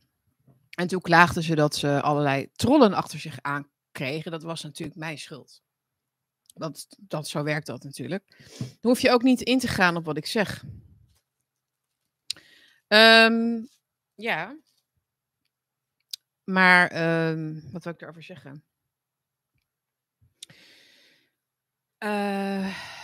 [0.79, 4.31] En toen klaagden ze dat ze allerlei trollen achter zich aankregen.
[4.31, 5.63] Dat was natuurlijk mijn schuld.
[6.55, 8.37] Want dat, zo werkt dat natuurlijk.
[8.59, 10.65] Dan hoef je ook niet in te gaan op wat ik zeg.
[12.89, 13.69] Um,
[14.15, 14.57] ja.
[16.45, 18.65] Maar um, wat wil ik erover zeggen?
[21.99, 22.98] Uh,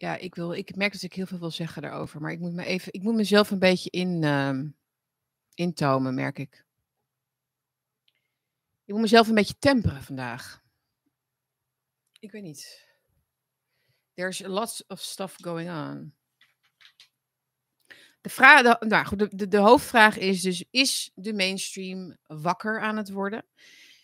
[0.00, 2.20] ja, ik, wil, ik merk dat ik heel veel wil zeggen daarover.
[2.20, 4.60] Maar ik moet, me even, ik moet mezelf een beetje in, uh,
[5.54, 6.64] intomen, merk ik.
[8.84, 10.62] Ik moet mezelf een beetje temperen vandaag.
[12.18, 12.86] Ik weet niet.
[14.14, 16.14] There's a lot of stuff going on.
[18.20, 22.80] De, vraag, de, nou goed, de, de, de hoofdvraag is dus: is de mainstream wakker
[22.80, 23.46] aan het worden?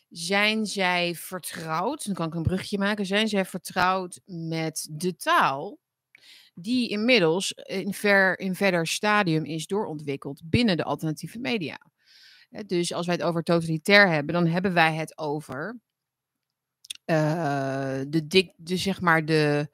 [0.08, 2.04] Zijn zij vertrouwd?
[2.04, 3.06] Dan kan ik een brugje maken.
[3.06, 5.82] Zijn zij vertrouwd met de taal
[6.54, 11.78] die inmiddels in, ver, in verder stadium is doorontwikkeld binnen de alternatieve media?
[12.66, 15.80] Dus als wij het over totalitair hebben, dan hebben wij het over
[17.06, 19.68] uh, de, dik, de, zeg maar de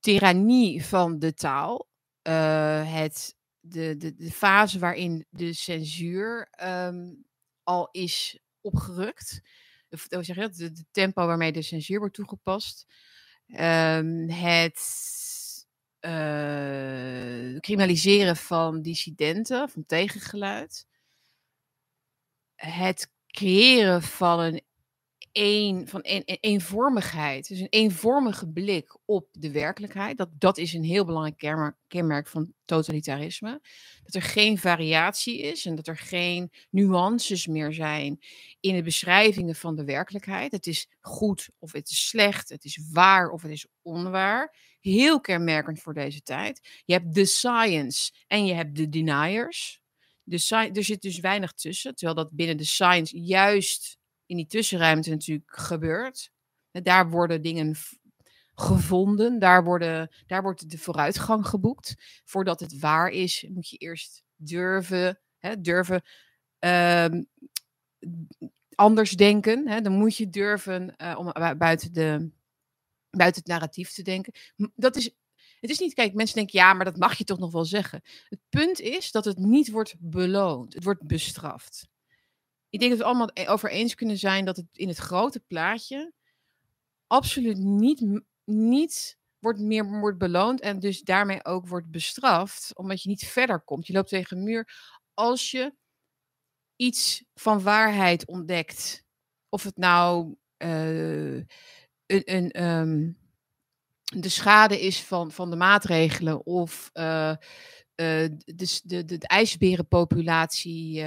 [0.00, 1.88] tirannie van de taal.
[2.22, 7.24] Uh, het, de, de, de fase waarin de censuur um,
[7.62, 9.40] al is opgerukt.
[9.90, 10.54] Of, zeg je dat?
[10.54, 12.86] De, tempo waarmee de censuur wordt toegepast.
[13.46, 14.78] Um, het
[16.06, 20.86] uh, criminaliseren van dissidenten, van tegengeluid.
[22.54, 24.63] Het creëren van een
[25.34, 27.48] een, van een, een, eenvormigheid.
[27.48, 30.16] Dus een eenvormige blik op de werkelijkheid.
[30.18, 33.60] Dat, dat is een heel belangrijk kenmerk, kenmerk van totalitarisme.
[34.04, 38.18] Dat er geen variatie is en dat er geen nuances meer zijn
[38.60, 40.52] in de beschrijvingen van de werkelijkheid.
[40.52, 44.56] Het is goed of het is slecht, het is waar of het is onwaar.
[44.80, 46.82] Heel kenmerkend voor deze tijd.
[46.84, 49.82] Je hebt de science en je hebt de deniers.
[50.22, 55.10] De, er zit dus weinig tussen, terwijl dat binnen de science juist in die tussenruimte
[55.10, 56.32] natuurlijk gebeurt.
[56.70, 57.76] Daar worden dingen
[58.54, 61.94] gevonden, daar, worden, daar wordt de vooruitgang geboekt.
[62.24, 66.02] Voordat het waar is, moet je eerst durven, hè, durven
[66.58, 67.26] um,
[68.74, 69.68] anders denken.
[69.68, 69.80] Hè.
[69.80, 72.30] Dan moet je durven uh, om buiten, de,
[73.10, 74.32] buiten het narratief te denken.
[74.74, 75.14] Dat is
[75.60, 78.02] het is niet, kijk, mensen denken, ja, maar dat mag je toch nog wel zeggen.
[78.28, 80.74] Het punt is dat het niet wordt beloond.
[80.74, 81.88] Het wordt bestraft
[82.74, 85.40] ik denk dat we allemaal e-, over eens kunnen zijn dat het in het grote
[85.40, 86.12] plaatje
[87.06, 93.08] absoluut niet, niet wordt meer wordt beloond en dus daarmee ook wordt bestraft, omdat je
[93.08, 93.86] niet verder komt.
[93.86, 95.74] Je loopt tegen een muur als je
[96.76, 99.02] iets van waarheid ontdekt.
[99.48, 101.46] Of het nou uh, een,
[102.06, 103.18] een um,
[104.04, 107.34] de schade is van, van de maatregelen of uh,
[107.94, 111.04] de, de, de, de ijsberenpopulatie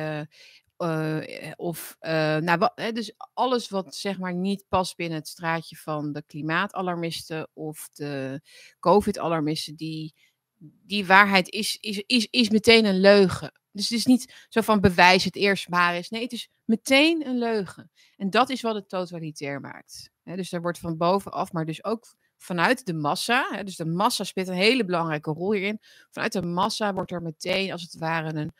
[0.78, 5.76] uh, of, uh, nou, wat, dus alles wat zeg maar niet past binnen het straatje
[5.76, 8.42] van de klimaatalarmisten of de
[8.80, 10.14] COVID-alarmisten, die,
[10.60, 13.52] die waarheid is, is, is, is meteen een leugen.
[13.72, 16.10] Dus het is niet zo van bewijs het eerst maar is.
[16.10, 17.92] Nee, het is meteen een leugen.
[18.18, 20.12] En dat is wat het totalitair maakt.
[20.24, 23.64] Dus er wordt van bovenaf, maar dus ook vanuit de massa.
[23.64, 25.80] Dus de massa speelt een hele belangrijke rol hierin.
[26.10, 28.54] Vanuit de massa wordt er meteen, als het ware, een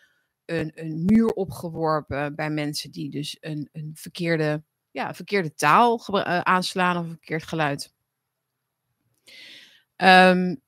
[0.48, 6.40] een, een muur opgeworpen bij mensen die dus een, een verkeerde, ja, verkeerde taal uh,
[6.40, 7.94] aanslaan of een verkeerd geluid.
[9.96, 10.62] Um,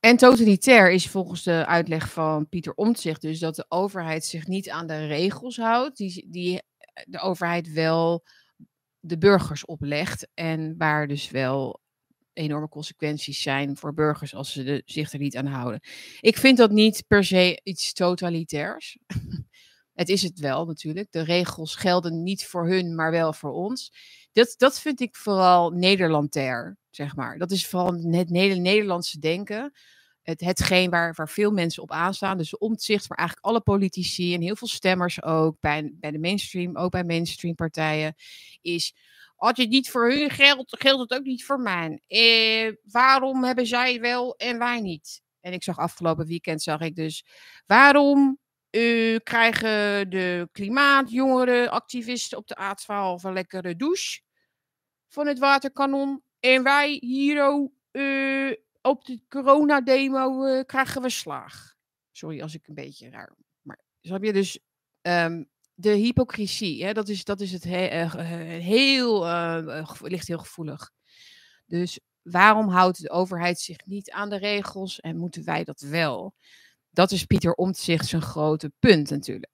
[0.00, 4.70] en totalitair is volgens de uitleg van Pieter Omtzigt dus dat de overheid zich niet
[4.70, 6.62] aan de regels houdt, die, die
[7.04, 8.24] de overheid wel
[9.00, 11.80] de burgers oplegt en waar dus wel
[12.38, 15.80] enorme consequenties zijn voor burgers als ze de, zich er niet aan houden.
[16.20, 18.98] Ik vind dat niet per se iets totalitairs.
[20.00, 21.06] het is het wel natuurlijk.
[21.10, 23.92] De regels gelden niet voor hun, maar wel voor ons.
[24.32, 27.38] Dat, dat vind ik vooral Nederlandair, zeg maar.
[27.38, 29.72] Dat is vooral het Nederlandse denken.
[30.22, 32.38] Het, hetgeen waar, waar veel mensen op aanstaan.
[32.38, 36.76] Dus omzicht, maar eigenlijk alle politici en heel veel stemmers ook, bij, bij de mainstream,
[36.76, 38.14] ook bij mainstream partijen,
[38.60, 38.94] is
[39.38, 42.02] als het niet voor hun geldt, geldt het ook niet voor mij.
[42.06, 45.22] Eh, waarom hebben zij wel en wij niet?
[45.40, 47.24] En ik zag afgelopen weekend, zag ik dus,
[47.66, 48.38] waarom
[48.70, 54.20] uh, krijgen de klimaatjongeren, activisten op de A12 een lekkere douche
[55.08, 56.22] van het waterkanon.
[56.40, 61.74] En wij hier uh, op de coronademo uh, krijgen we slaag.
[62.12, 63.34] Sorry als ik een beetje raar.
[63.60, 64.58] Maar heb je dus
[65.02, 65.48] um,
[65.80, 68.14] de hypocrisie, hè, dat, is, dat is het he uh,
[68.64, 70.90] heel, uh, ligt heel gevoelig.
[71.66, 76.34] Dus waarom houdt de overheid zich niet aan de regels en moeten wij dat wel?
[76.90, 79.52] Dat is Pieter Omtzigt zijn grote punt natuurlijk.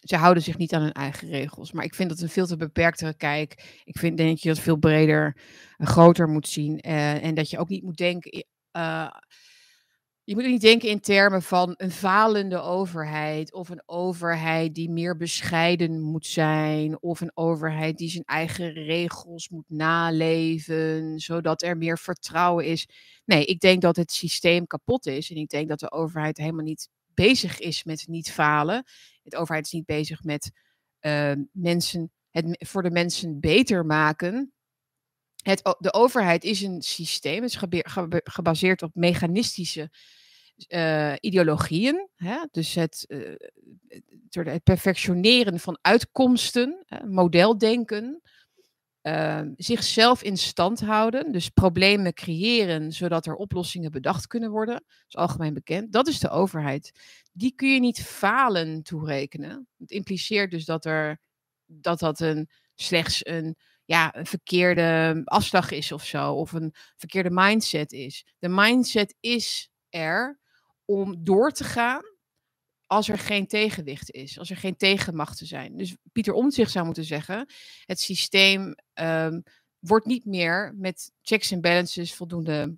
[0.00, 1.72] Ze houden zich niet aan hun eigen regels.
[1.72, 3.80] Maar ik vind dat een veel te beperktere kijk.
[3.84, 5.36] Ik vind, denk dat je dat veel breder
[5.76, 6.80] en groter moet zien.
[6.80, 8.46] En dat je ook niet moet denken
[10.32, 15.16] je moet niet denken in termen van een falende overheid of een overheid die meer
[15.16, 21.98] bescheiden moet zijn of een overheid die zijn eigen regels moet naleven zodat er meer
[21.98, 22.88] vertrouwen is.
[23.24, 26.64] Nee, ik denk dat het systeem kapot is en ik denk dat de overheid helemaal
[26.64, 28.84] niet bezig is met niet falen.
[29.22, 30.50] De overheid is niet bezig met
[31.00, 34.52] uh, mensen, het voor de mensen beter maken.
[35.42, 37.82] Het, de overheid is een systeem, het is
[38.24, 39.90] gebaseerd op mechanistische
[40.68, 42.08] uh, ideologieën.
[42.16, 42.36] Hè?
[42.50, 43.34] Dus het, uh,
[44.30, 48.22] het, perfectioneren van uitkomsten, modeldenken,
[49.00, 54.84] ehm, zichzelf in stand houden, dus problemen creëren zodat er oplossingen bedacht kunnen worden.
[55.08, 55.92] Is algemeen bekend.
[55.92, 56.92] Dat is de overheid.
[57.32, 59.68] Die kun je niet falen toerekenen.
[59.78, 61.20] Het impliceert dus dat er
[61.66, 67.30] dat, dat een, slechts een ja, een verkeerde afslag is of zo, of een verkeerde
[67.30, 68.26] mindset is.
[68.38, 70.40] De mindset is er
[70.92, 72.02] om door te gaan
[72.86, 75.76] als er geen tegenwicht is, als er geen tegenmachten zijn.
[75.76, 77.46] Dus Pieter Omtzigt zou moeten zeggen,
[77.84, 79.42] het systeem um,
[79.78, 82.76] wordt niet meer met checks en balances voldoende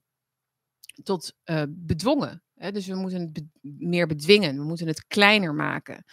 [1.03, 2.43] tot uh, bedwongen.
[2.55, 2.73] Hè?
[2.73, 3.45] Dus we moeten het
[3.79, 6.05] meer bedwingen, we moeten het kleiner maken.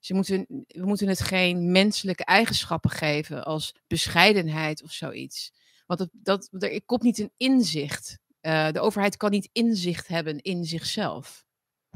[0.00, 5.52] Ze moeten, we moeten het geen menselijke eigenschappen geven als bescheidenheid of zoiets.
[5.86, 8.18] Want dat, dat, er komt niet een inzicht.
[8.42, 11.44] Uh, de overheid kan niet inzicht hebben in zichzelf.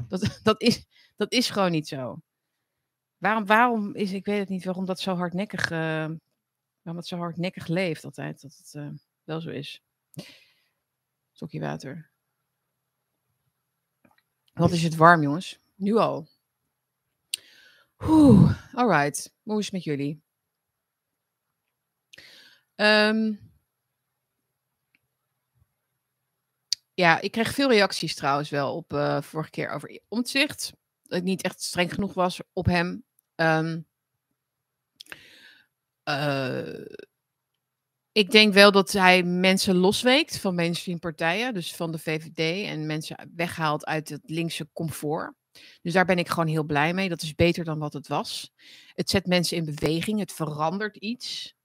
[0.07, 2.21] Dat, dat, is, dat is gewoon niet zo.
[3.17, 5.77] Waarom, waarom is, ik weet het niet, waarom dat zo hardnekkig, uh,
[6.81, 8.89] waarom het zo hardnekkig leeft altijd, dat het uh,
[9.23, 9.81] wel zo is.
[11.31, 12.11] Stokje water.
[14.53, 15.59] Wat is het warm, jongens?
[15.75, 16.27] Nu al.
[17.99, 19.33] Oeh, alright.
[19.43, 20.21] Hoe is het met jullie?
[22.75, 23.52] Um,
[26.93, 30.73] ja, ik kreeg veel reacties trouwens wel op uh, vorige keer over omzicht.
[31.03, 33.03] Dat ik niet echt streng genoeg was op hem.
[33.35, 33.85] Um,
[36.09, 36.85] uh,
[38.11, 42.85] ik denk wel dat hij mensen losweekt van mainstream partijen, dus van de VVD, en
[42.85, 45.33] mensen weghaalt uit het linkse comfort.
[45.81, 47.09] Dus daar ben ik gewoon heel blij mee.
[47.09, 48.51] Dat is beter dan wat het was.
[48.93, 51.55] Het zet mensen in beweging, het verandert iets.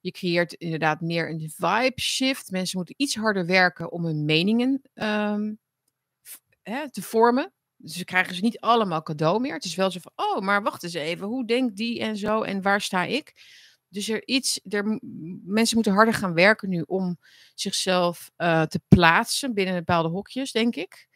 [0.00, 2.50] Je creëert inderdaad meer een vibe shift.
[2.50, 5.58] Mensen moeten iets harder werken om hun meningen um,
[6.62, 7.52] hè, te vormen.
[7.76, 9.54] Dus ze krijgen ze niet allemaal cadeau meer.
[9.54, 11.26] Het is wel zo van, oh, maar wacht eens even.
[11.26, 13.32] Hoe denkt die en zo en waar sta ik?
[13.88, 14.98] Dus er iets, er,
[15.44, 17.18] mensen moeten harder gaan werken nu om
[17.54, 21.08] zichzelf uh, te plaatsen binnen bepaalde hokjes, denk ik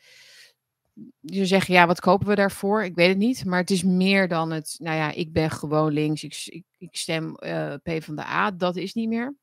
[1.20, 2.84] je zeggen, ja, wat kopen we daarvoor?
[2.84, 3.44] Ik weet het niet.
[3.44, 6.22] Maar het is meer dan het, nou ja, ik ben gewoon links.
[6.22, 8.50] Ik, ik, stem uh, P van de A.
[8.50, 9.36] Dat is niet meer.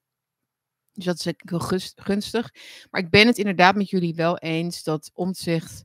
[0.93, 2.53] Dus dat is heel gunstig.
[2.89, 5.83] Maar ik ben het inderdaad met jullie wel eens dat omzicht.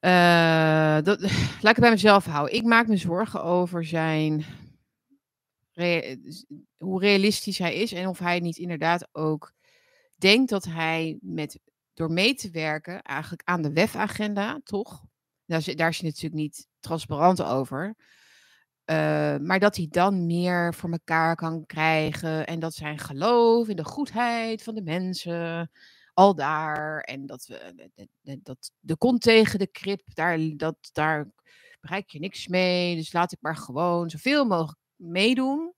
[0.00, 1.20] Uh, dat,
[1.62, 2.54] laat ik het bij mezelf houden.
[2.54, 4.44] Ik maak me zorgen over zijn.
[6.76, 9.54] hoe realistisch hij is en of hij niet inderdaad ook
[10.18, 11.58] denkt dat hij met
[11.96, 15.04] door mee te werken eigenlijk aan de WEF-agenda, toch?
[15.46, 17.96] Daar, daar is hij natuurlijk niet transparant over.
[18.90, 22.46] Uh, maar dat hij dan meer voor elkaar kan krijgen.
[22.46, 25.70] En dat zijn geloof in de goedheid van de mensen.
[26.14, 27.00] Al daar.
[27.00, 28.08] En dat we
[28.42, 31.30] dat de kont tegen de krip, daar, dat, daar
[31.80, 32.96] bereik je niks mee.
[32.96, 35.74] Dus laat ik maar gewoon zoveel mogelijk meedoen.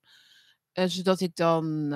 [0.72, 1.88] Uh, zodat ik dan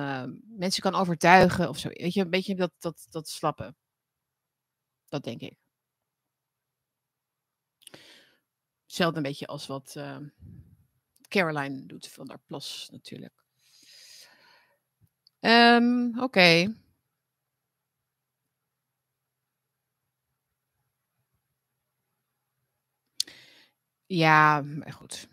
[0.57, 1.89] mensen kan overtuigen of zo.
[1.89, 3.75] Weet je, een beetje dat, dat, dat slappen.
[5.13, 5.57] Dat denk ik.
[8.83, 10.17] Hetzelfde een beetje als wat uh,
[11.27, 13.45] Caroline doet van haar plas natuurlijk.
[15.39, 16.75] Um, Oké.
[24.05, 25.27] Ja, maar goed.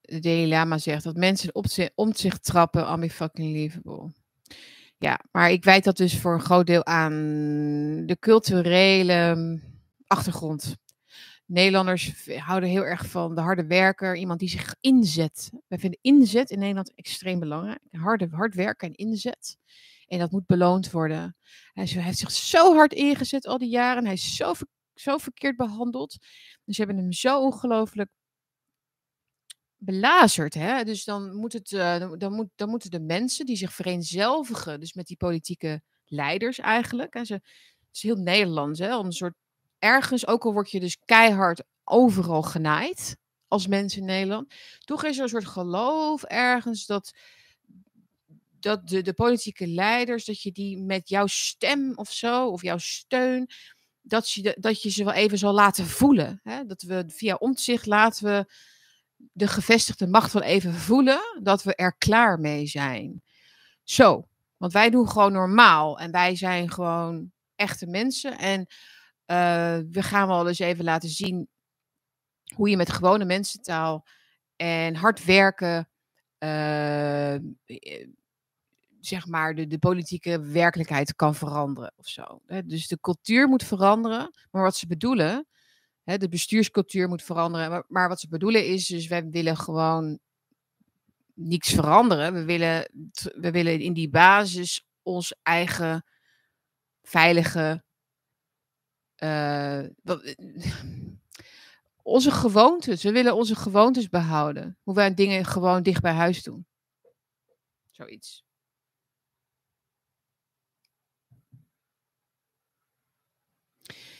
[0.00, 4.12] De Dalai Lama zegt dat mensen op om zich trappen, ami fucking livable.
[4.98, 7.12] Ja, maar ik wijt dat dus voor een groot deel aan
[8.06, 9.62] de culturele mm,
[10.06, 10.76] achtergrond.
[11.46, 15.50] Nederlanders houden heel erg van de harde werker, iemand die zich inzet.
[15.66, 17.80] Wij vinden inzet in Nederland extreem belangrijk.
[17.90, 19.56] Harde, hard werken en inzet.
[20.06, 21.36] En dat moet beloond worden.
[21.72, 24.04] Hij heeft zich zo hard ingezet al die jaren.
[24.04, 24.52] Hij is zo,
[24.94, 26.16] zo verkeerd behandeld.
[26.64, 28.10] Dus ze hebben hem zo ongelooflijk
[29.86, 30.54] belazerd.
[30.54, 30.84] Hè?
[30.84, 34.92] Dus dan, moet het, uh, dan, moet, dan moeten de mensen die zich vereenzelvigen, dus
[34.92, 37.14] met die politieke leiders eigenlijk.
[37.14, 37.42] En ze, het
[37.92, 38.88] is heel Nederlands, hè?
[38.88, 39.34] een soort
[39.78, 43.16] ergens, ook al word je dus keihard overal genaaid
[43.48, 47.12] als mensen in Nederland, toch is er een soort geloof ergens dat,
[48.60, 52.78] dat de, de politieke leiders, dat je die met jouw stem of zo, of jouw
[52.78, 53.50] steun,
[54.02, 56.40] dat je, dat je ze wel even zal laten voelen.
[56.42, 56.64] Hè?
[56.64, 58.52] Dat we via omzicht laten we
[59.16, 63.22] de gevestigde macht wel even voelen dat we er klaar mee zijn.
[63.82, 68.38] Zo, want wij doen gewoon normaal en wij zijn gewoon echte mensen.
[68.38, 71.48] En uh, we gaan wel eens even laten zien
[72.54, 74.06] hoe je met gewone mensentaal
[74.56, 75.88] en hard werken,
[76.38, 77.34] uh,
[79.00, 82.40] zeg maar, de, de politieke werkelijkheid kan veranderen of zo.
[82.64, 85.46] Dus de cultuur moet veranderen, maar wat ze bedoelen,
[86.06, 87.84] de bestuurscultuur moet veranderen.
[87.88, 90.18] Maar, wat ze bedoelen is, dus wij willen gewoon
[91.34, 92.34] niets veranderen.
[92.34, 92.90] We willen,
[93.34, 96.04] we willen in die basis ons eigen
[97.02, 97.84] veilige.
[99.18, 99.82] Uh,
[102.02, 103.02] onze gewoontes.
[103.02, 104.78] We willen onze gewoontes behouden.
[104.82, 106.66] Hoe wij dingen gewoon dicht bij huis doen.
[107.90, 108.45] Zoiets.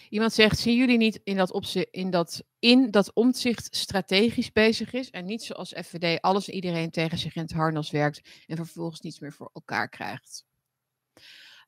[0.08, 4.92] Iemand zegt, zien jullie niet in dat, opzicht, in dat, in dat omzicht strategisch bezig
[4.92, 8.56] is en niet zoals FVD alles en iedereen tegen zich in het harnas werkt en
[8.56, 10.44] vervolgens niets meer voor elkaar krijgt?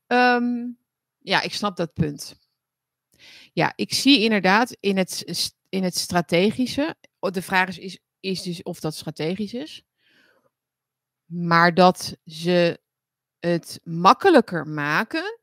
[0.06, 0.78] Um,
[1.18, 2.36] ja, ik snap dat punt.
[3.52, 8.62] Ja, ik zie inderdaad in het, in het strategische, de vraag is, is, is dus
[8.62, 9.82] of dat strategisch is,
[11.24, 12.80] maar dat ze
[13.38, 15.40] het makkelijker maken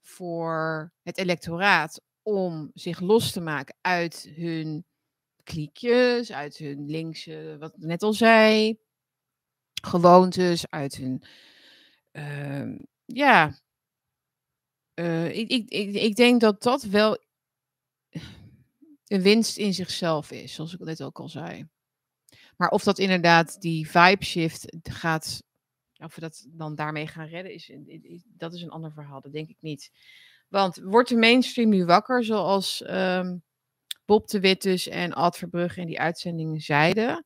[0.00, 4.84] voor het electoraat om zich los te maken uit hun
[5.42, 8.78] kliekjes, uit hun linkse, wat ik net al zei,
[9.82, 11.22] gewoontes, uit hun,
[12.12, 13.58] uh, ja,
[14.94, 17.18] uh, ik, ik, ik, ik denk dat dat wel
[19.06, 21.68] een winst in zichzelf is, zoals ik net ook al zei.
[22.56, 25.42] Maar of dat inderdaad die vibe shift gaat,
[25.96, 27.72] of we dat dan daarmee gaan redden, is,
[28.24, 29.20] dat is een ander verhaal.
[29.20, 29.90] Dat denk ik niet.
[30.54, 33.42] Want wordt de mainstream nu wakker, zoals um,
[34.04, 37.24] Bob de Wit dus en Ad Verbrugge in die uitzendingen zeiden?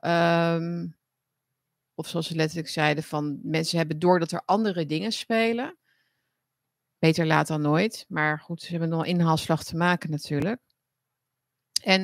[0.00, 0.96] Um,
[1.94, 5.78] of zoals ze letterlijk zeiden, van mensen hebben door dat er andere dingen spelen.
[6.98, 8.04] Beter laat dan nooit.
[8.08, 10.60] Maar goed, ze hebben nog een inhaalslag te maken natuurlijk.
[11.82, 12.00] En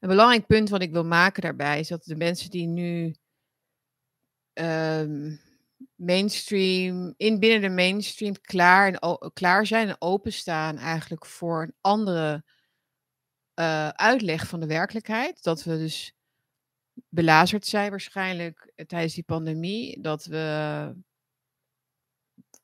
[0.00, 3.14] een belangrijk punt wat ik wil maken daarbij is dat de mensen die nu
[4.52, 5.40] um,
[6.02, 12.44] mainstream, in binnen de mainstream klaar, en, klaar zijn en openstaan eigenlijk voor een andere
[13.54, 15.42] uh, uitleg van de werkelijkheid.
[15.42, 16.14] Dat we dus
[17.08, 20.00] belazerd zijn waarschijnlijk tijdens die pandemie.
[20.00, 20.94] Dat we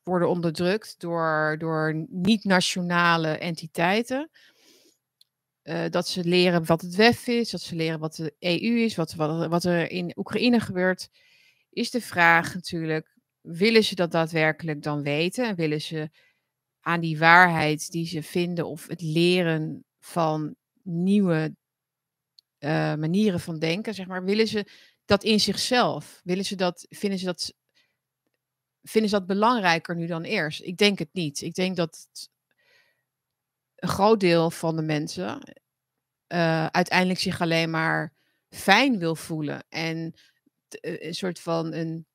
[0.03, 4.29] worden onderdrukt door, door niet-nationale entiteiten.
[5.63, 8.95] Uh, dat ze leren wat het WEF is, dat ze leren wat de EU is,
[8.95, 11.09] wat, wat, wat er in Oekraïne gebeurt.
[11.69, 13.17] Is de vraag natuurlijk,
[13.51, 15.47] willen ze dat daadwerkelijk dan weten?
[15.47, 16.09] En willen ze
[16.79, 21.55] aan die waarheid die ze vinden of het leren van nieuwe
[22.59, 24.65] uh, manieren van denken, zeg maar, willen ze
[25.05, 26.21] dat in zichzelf?
[26.23, 27.53] Willen ze dat, vinden ze dat,
[28.81, 30.61] vinden ze dat belangrijker nu dan eerst?
[30.61, 31.41] Ik denk het niet.
[31.41, 32.07] Ik denk dat
[33.75, 35.25] een groot deel van de mensen
[36.27, 38.13] uh, uiteindelijk zich alleen maar
[38.49, 40.13] fijn wil voelen en
[40.69, 42.07] een soort van een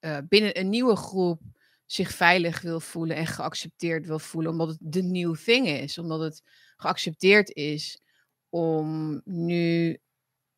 [0.00, 1.40] uh, binnen een nieuwe groep
[1.86, 6.20] zich veilig wil voelen en geaccepteerd wil voelen, omdat het de nieuwe thing is, omdat
[6.20, 6.42] het
[6.76, 8.00] geaccepteerd is
[8.48, 9.98] om nu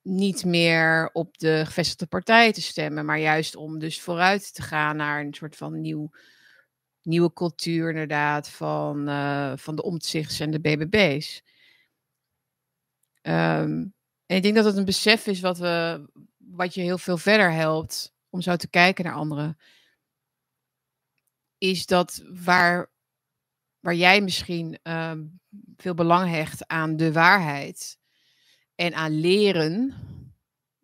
[0.02, 4.96] niet meer op de gevestigde partij te stemmen, maar juist om dus vooruit te gaan
[4.96, 6.10] naar een soort van nieuw,
[7.02, 11.42] nieuwe cultuur inderdaad van, uh, van de omzichts en de BBB's.
[13.22, 13.94] Um,
[14.26, 17.52] en ik denk dat het een besef is wat, we, wat je heel veel verder
[17.52, 19.58] helpt om zo te kijken naar anderen,
[21.58, 22.90] is dat waar,
[23.80, 25.12] waar jij misschien uh,
[25.76, 27.98] veel belang hecht aan de waarheid
[28.74, 29.94] en aan leren,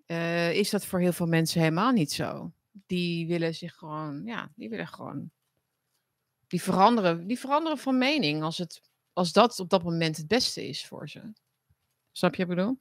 [0.07, 2.53] uh, is dat voor heel veel mensen helemaal niet zo.
[2.87, 5.31] Die willen zich gewoon, ja, die willen gewoon,
[6.47, 10.69] die veranderen, die veranderen van mening als, het, als dat op dat moment het beste
[10.69, 11.33] is voor ze.
[12.13, 12.79] Snap je wat ik bedoel?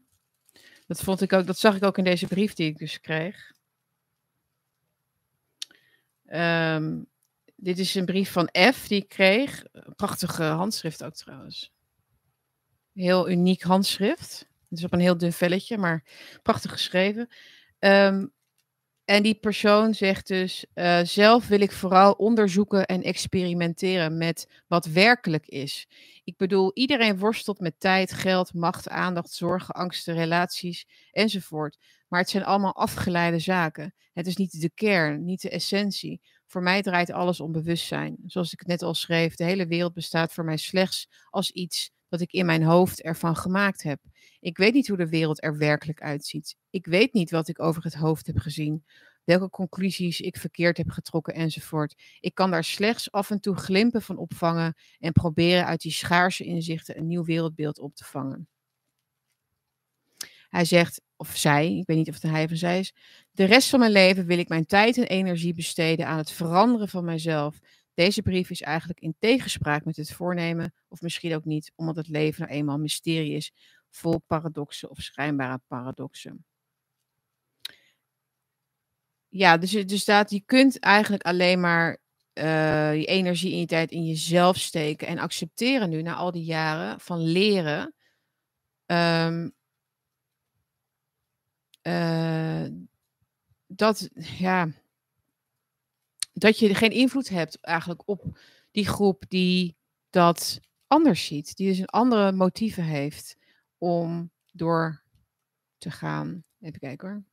[0.88, 3.52] Dat vond ik ook, dat zag ik ook in deze brief die ik dus kreeg.
[6.36, 7.06] Um,
[7.56, 9.64] dit is een brief van F die ik kreeg.
[9.96, 11.72] Prachtige handschrift ook trouwens.
[12.94, 14.48] Heel uniek handschrift.
[14.70, 16.04] Het is op een heel dun velletje, maar
[16.42, 17.30] prachtig geschreven.
[17.80, 18.34] Um,
[19.06, 24.86] en die persoon zegt dus: uh, zelf wil ik vooral onderzoeken en experimenteren met wat
[24.86, 25.88] werkelijk is.
[26.24, 31.78] Ik bedoel, iedereen worstelt met tijd, geld, macht, aandacht, zorgen, angsten, relaties enzovoort.
[32.14, 33.94] Maar het zijn allemaal afgeleide zaken.
[34.12, 36.22] Het is niet de kern, niet de essentie.
[36.48, 38.18] Voor mij draait alles om bewustzijn.
[38.26, 42.22] Zoals ik net al schreef, de hele wereld bestaat voor mij slechts als iets dat
[42.22, 44.00] ik in mijn hoofd ervan gemaakt heb.
[44.40, 46.56] Ik weet niet hoe de wereld er werkelijk uitziet.
[46.70, 48.86] Ik weet niet wat ik over het hoofd heb gezien,
[49.24, 52.02] welke conclusies ik verkeerd heb getrokken enzovoort.
[52.20, 56.44] Ik kan daar slechts af en toe glimpen van opvangen en proberen uit die schaarse
[56.44, 58.48] inzichten een nieuw wereldbeeld op te vangen.
[60.54, 62.94] Hij zegt, of zij, ik weet niet of het hij of zij is,
[63.32, 66.90] de rest van mijn leven wil ik mijn tijd en energie besteden aan het veranderen
[66.90, 67.60] van mijzelf.
[67.94, 72.08] Deze brief is eigenlijk in tegenspraak met het voornemen, of misschien ook niet, omdat het
[72.08, 73.52] leven nou eenmaal mysterie is,
[73.90, 76.46] vol paradoxen of schijnbare paradoxen.
[79.30, 81.98] Ja, dus, dus staat, je kunt eigenlijk alleen maar
[82.34, 86.44] uh, je energie en je tijd in jezelf steken en accepteren nu, na al die
[86.44, 87.94] jaren van leren,
[88.86, 89.54] um,
[91.84, 92.66] uh,
[93.68, 94.70] dat, ja,
[96.34, 98.40] dat je geen invloed hebt eigenlijk op
[98.72, 99.76] die groep die
[100.10, 103.38] dat anders ziet, die dus een andere motieven heeft
[103.78, 105.04] om door
[105.78, 106.44] te gaan.
[106.60, 107.24] Even kijken hoor.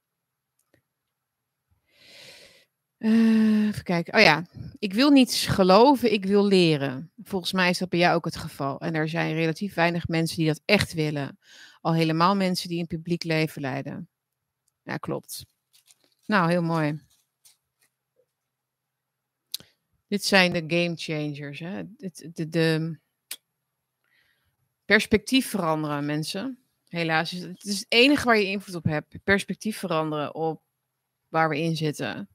[2.98, 4.14] Uh, even kijken.
[4.14, 4.46] Oh ja,
[4.78, 7.12] ik wil niet geloven, ik wil leren.
[7.22, 8.80] Volgens mij is dat bij jou ook het geval.
[8.80, 11.38] En er zijn relatief weinig mensen die dat echt willen.
[11.80, 14.08] Al helemaal mensen die een publiek leven leiden.
[14.90, 15.46] Ja, klopt.
[16.26, 17.00] Nou, heel mooi.
[20.06, 21.58] Dit zijn de game changers.
[21.58, 21.82] Hè?
[21.96, 22.98] De, de, de
[24.84, 26.58] perspectief veranderen, mensen.
[26.88, 29.22] Helaas, het is het enige waar je invloed op hebt.
[29.24, 30.62] Perspectief veranderen op
[31.28, 32.28] waar we in zitten.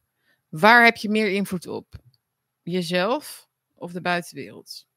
[0.49, 1.95] Waar heb je meer invloed op?
[2.61, 4.87] Jezelf of de buitenwereld?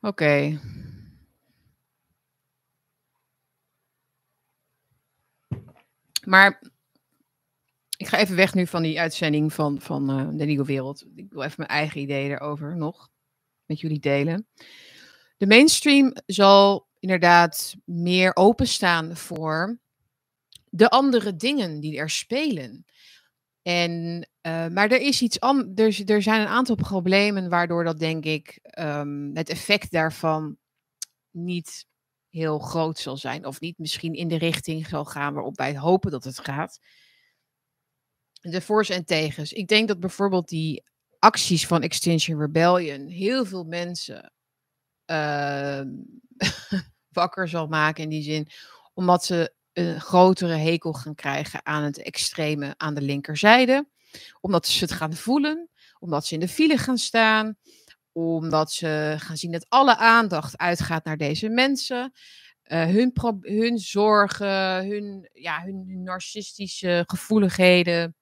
[0.00, 0.60] Oké.
[6.26, 6.62] Maar
[7.96, 11.04] ik ga even weg nu van die uitzending van, van uh, de Nieuwe Wereld.
[11.14, 13.10] Ik wil even mijn eigen ideeën erover nog
[13.66, 14.46] met jullie delen.
[15.36, 19.78] De mainstream zal inderdaad meer openstaan voor
[20.70, 22.84] de andere dingen die er spelen.
[23.62, 26.02] En, uh, maar er is iets anders.
[26.04, 30.56] Er, zijn een aantal problemen waardoor dat denk ik um, het effect daarvan
[31.30, 31.86] niet
[32.34, 33.46] heel groot zal zijn.
[33.46, 36.80] Of niet misschien in de richting zal gaan waarop wij hopen dat het gaat.
[38.40, 39.52] De voor's en tegens.
[39.52, 40.84] Ik denk dat bijvoorbeeld die
[41.18, 44.32] acties van Extinction Rebellion heel veel mensen
[45.06, 45.80] uh,
[47.18, 48.48] wakker zal maken in die zin.
[48.94, 53.88] Omdat ze een grotere hekel gaan krijgen aan het extreme aan de linkerzijde.
[54.40, 55.68] Omdat ze het gaan voelen.
[55.98, 57.56] Omdat ze in de file gaan staan
[58.14, 62.12] omdat ze gaan zien dat alle aandacht uitgaat naar deze mensen.
[62.64, 68.16] Uh, hun, hun zorgen, hun, ja, hun, narcistische gevoeligheden.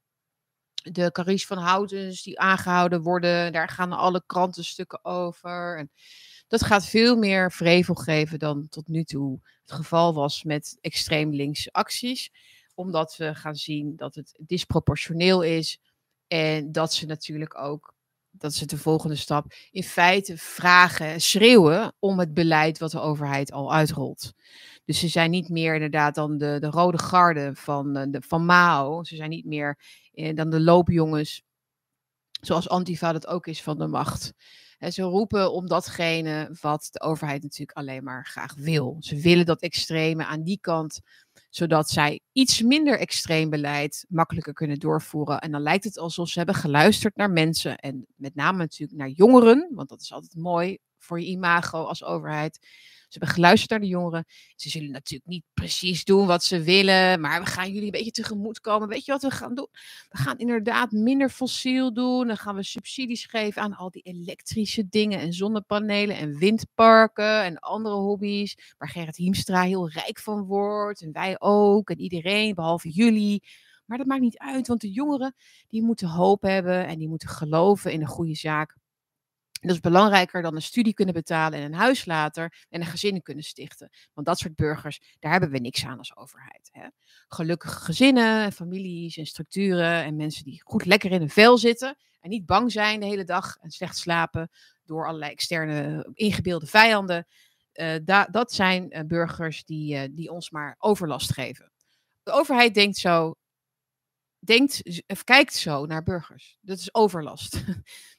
[0.75, 5.79] De Carice van Houtens die aangehouden worden, daar gaan alle krantenstukken over.
[5.79, 5.91] En
[6.49, 11.35] dat gaat veel meer vrevel geven dan tot nu toe het geval was met extreem
[11.35, 12.31] linkse acties.
[12.75, 15.79] Omdat we gaan zien dat het disproportioneel is.
[16.27, 17.92] En dat ze natuurlijk ook
[18.43, 23.53] dat is de volgende stap, in feite vragen, schreeuwen om het beleid wat de overheid
[23.53, 24.33] al uitrolt.
[24.85, 28.45] Dus ze zijn niet meer inderdaad dan de, de rode garde van, eh, de, van
[28.45, 29.05] Mao.
[29.05, 29.79] Ze zijn niet meer
[30.13, 31.43] eh, dan de loopjongens,
[32.41, 34.33] zoals Antifa dat ook is van de macht.
[34.91, 38.97] Ze roepen om datgene wat de overheid natuurlijk alleen maar graag wil.
[39.01, 41.01] Ze willen dat extreme aan die kant
[41.51, 45.39] zodat zij iets minder extreem beleid makkelijker kunnen doorvoeren.
[45.39, 49.09] En dan lijkt het alsof ze hebben geluisterd naar mensen en met name natuurlijk naar
[49.09, 52.59] jongeren, want dat is altijd mooi voor je imago als overheid.
[53.13, 54.25] Ze hebben geluisterd naar de jongeren.
[54.57, 58.11] Ze zullen natuurlijk niet precies doen wat ze willen, maar we gaan jullie een beetje
[58.11, 58.89] tegemoet komen.
[58.89, 59.69] Weet je wat we gaan doen?
[60.09, 62.27] We gaan inderdaad minder fossiel doen.
[62.27, 67.59] Dan gaan we subsidies geven aan al die elektrische dingen en zonnepanelen en windparken en
[67.59, 68.75] andere hobby's.
[68.79, 73.43] Waar Gerrit Hiemstra heel rijk van wordt en wij ook en iedereen, behalve jullie.
[73.87, 75.35] Maar dat maakt niet uit, want de jongeren
[75.69, 78.77] die moeten hoop hebben en die moeten geloven in een goede zaak.
[79.69, 83.23] Dat is belangrijker dan een studie kunnen betalen en een huis later en een gezin
[83.23, 83.91] kunnen stichten.
[84.13, 86.69] Want dat soort burgers, daar hebben we niks aan als overheid.
[86.73, 86.87] Hè.
[87.29, 92.31] Gelukkige gezinnen, families en structuren en mensen die goed lekker in een vel zitten en
[92.31, 94.51] niet bang zijn de hele dag en slecht slapen
[94.85, 97.27] door allerlei externe ingebeelde vijanden.
[98.05, 101.73] Da dat zijn uh, burgers die, die ons maar overlast geven.
[102.23, 103.35] De overheid denkt zo,
[104.45, 106.59] denkt of kijkt zo naar burgers.
[106.61, 107.61] Dat is overlast.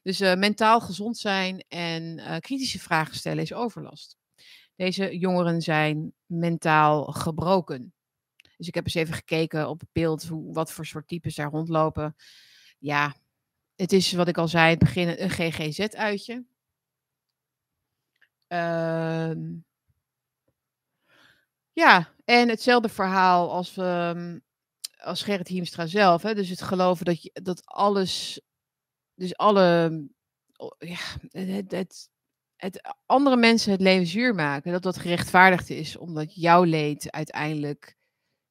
[0.01, 4.17] Dus uh, mentaal gezond zijn en uh, kritische vragen stellen is overlast.
[4.75, 7.93] Deze jongeren zijn mentaal gebroken.
[8.57, 11.49] Dus ik heb eens even gekeken op het beeld hoe, wat voor soort types daar
[11.49, 12.15] rondlopen.
[12.79, 13.15] Ja,
[13.75, 16.43] het is wat ik al zei, het begin een GGZ-uitje.
[18.47, 19.39] Ehm
[21.73, 24.43] ja, en hetzelfde verhaal als, um,
[25.03, 26.21] als Gerrit Hiemstra zelf.
[26.21, 26.35] Hè?
[26.35, 28.41] Dus het geloven dat, je, dat alles,
[29.15, 30.01] dus alle,
[30.77, 30.99] ja,
[31.29, 32.09] het, het,
[32.55, 37.97] het, andere mensen het leven zuur maken, dat dat gerechtvaardigd is, omdat jouw leed uiteindelijk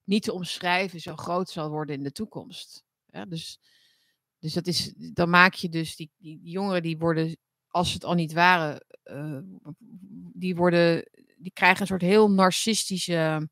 [0.04, 2.84] niet te omschrijven zo groot zal worden in de toekomst.
[3.28, 3.60] Dus,
[4.38, 7.36] dus dat is, dan maak je dus die, die, jongeren die worden,
[7.68, 9.38] als ze het al niet waren, uh,
[10.34, 11.04] die worden
[11.42, 13.48] die krijgen een soort heel narcistische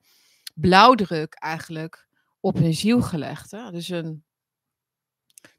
[0.55, 2.09] blauwdruk eigenlijk
[2.41, 3.51] op hun ziel gelegd.
[3.51, 3.71] Hè?
[3.71, 4.25] Dus een,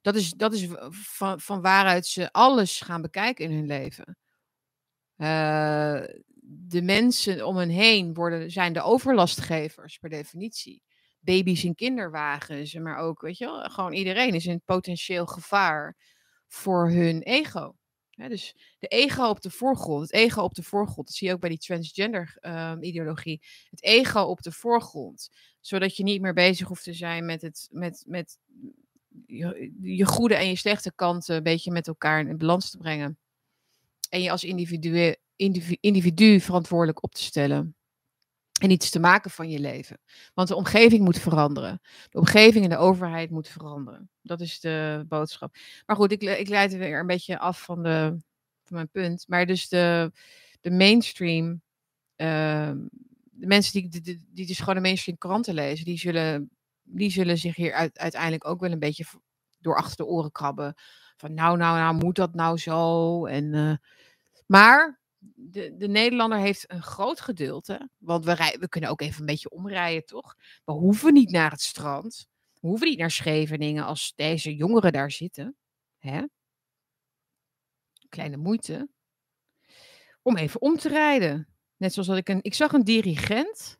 [0.01, 4.17] dat is, dat is van, van waaruit ze alles gaan bekijken in hun leven.
[5.17, 6.03] Uh,
[6.43, 10.81] de mensen om hen heen worden, zijn de overlastgevers per definitie.
[11.19, 15.97] Baby's in kinderwagens, maar ook, weet je wel, gewoon iedereen is in potentieel gevaar
[16.47, 17.75] voor hun ego
[18.29, 20.01] dus de ego op de voorgrond.
[20.01, 21.07] Het ego op de voorgrond.
[21.07, 23.41] Dat zie je ook bij die transgender um, ideologie.
[23.69, 25.29] Het ego op de voorgrond.
[25.59, 28.37] Zodat je niet meer bezig hoeft te zijn met, het, met, met
[29.25, 33.17] je, je goede en je slechte kanten een beetje met elkaar in balans te brengen.
[34.09, 35.15] En je als individu,
[35.79, 37.75] individu verantwoordelijk op te stellen.
[38.61, 39.99] En iets te maken van je leven.
[40.33, 41.81] Want de omgeving moet veranderen.
[42.09, 44.09] De omgeving en de overheid moet veranderen.
[44.21, 45.55] Dat is de boodschap.
[45.85, 48.17] Maar goed, ik, ik leid weer een beetje af van, de,
[48.63, 49.25] van mijn punt.
[49.27, 50.11] Maar dus de,
[50.61, 51.61] de mainstream.
[52.17, 52.71] Uh,
[53.23, 55.85] de mensen die, die, die, dus gewoon de mainstream kranten lezen.
[55.85, 56.49] Die zullen,
[56.81, 59.05] die zullen zich hier uiteindelijk ook wel een beetje
[59.59, 60.73] door achter de oren krabben.
[61.17, 63.25] Van nou, nou, nou, moet dat nou zo?
[63.25, 63.75] En, uh,
[64.45, 67.89] maar de, de Nederlander heeft een groot gedeelte.
[67.97, 70.35] Want we, rij, we kunnen ook even een beetje omrijden, toch?
[70.65, 72.27] We hoeven niet naar het strand.
[72.59, 75.55] We hoeven niet naar Scheveningen als deze jongeren daar zitten.
[75.97, 76.23] Hè?
[78.09, 78.89] Kleine moeite.
[80.21, 81.47] Om even om te rijden.
[81.77, 82.39] Net zoals dat ik een.
[82.41, 83.79] Ik zag een dirigent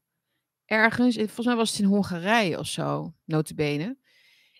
[0.66, 1.16] ergens.
[1.16, 3.98] Volgens mij was het in Hongarije of zo, notabene.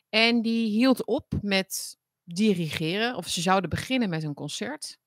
[0.10, 3.16] En die hield op met dirigeren.
[3.16, 5.00] Of ze zouden beginnen met een concert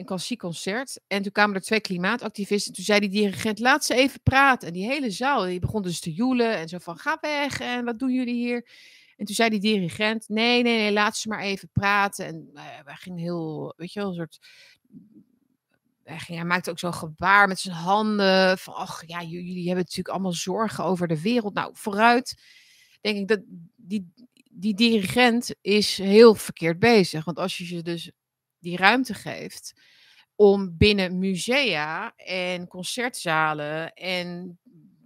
[0.00, 1.00] een klassiek concert.
[1.06, 2.72] En toen kwamen er twee klimaatactivisten.
[2.72, 4.68] Toen zei die dirigent, laat ze even praten.
[4.68, 6.56] En die hele zaal, die begon dus te joelen.
[6.56, 7.60] En zo van, ga weg.
[7.60, 8.68] En wat doen jullie hier?
[9.16, 12.26] En toen zei die dirigent, nee, nee, nee, laat ze maar even praten.
[12.26, 14.38] En uh, wij gingen heel, weet je wel, een soort...
[16.04, 18.58] Hij, ging, hij maakte ook zo'n gebaar met zijn handen.
[18.58, 21.54] Van, ach ja, jullie hebben natuurlijk allemaal zorgen over de wereld.
[21.54, 22.42] Nou, vooruit
[23.00, 23.40] denk ik dat
[23.76, 24.12] die,
[24.50, 27.24] die dirigent is heel verkeerd bezig.
[27.24, 28.10] Want als je ze dus
[28.60, 29.80] die ruimte geeft
[30.34, 34.58] om binnen musea en concertzalen en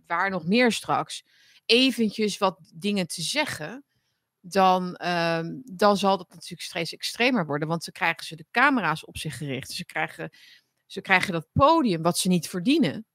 [0.06, 1.24] waar nog meer straks
[1.66, 3.84] eventjes wat dingen te zeggen,
[4.40, 7.68] dan, um, dan zal dat natuurlijk steeds extremer worden.
[7.68, 9.70] Want ze krijgen ze de camera's op zich gericht.
[9.70, 10.30] Ze krijgen,
[10.86, 13.06] ze krijgen dat podium wat ze niet verdienen.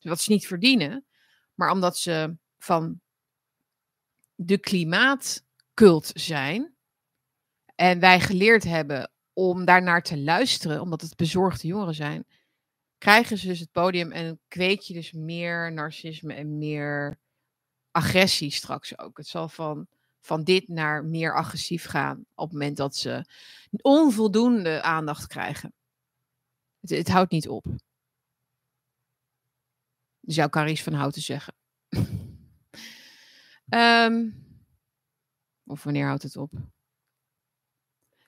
[0.00, 1.06] Wat ze niet verdienen.
[1.54, 3.00] Maar omdat ze van
[4.34, 6.74] de klimaatcult zijn.
[7.74, 12.26] En wij geleerd hebben om daarnaar te luisteren, omdat het bezorgde jongeren zijn,
[12.98, 17.18] krijgen ze dus het podium en kweek je dus meer narcisme en meer
[17.90, 19.16] agressie straks ook.
[19.16, 19.86] Het zal van,
[20.20, 23.24] van dit naar meer agressief gaan op het moment dat ze
[23.80, 25.72] onvoldoende aandacht krijgen.
[26.80, 27.66] Het, het houdt niet op.
[30.20, 31.54] Zou Caries van Houten zeggen.
[33.68, 34.34] um,
[35.72, 36.52] of wanneer houdt het op?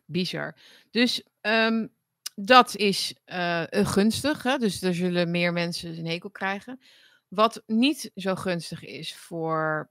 [0.07, 0.57] Bizar.
[0.91, 1.95] Dus um,
[2.35, 4.43] dat is uh, gunstig.
[4.43, 4.59] Hè?
[4.59, 6.81] Dus er zullen meer mensen een hekel krijgen.
[7.29, 9.89] Wat niet zo gunstig is voor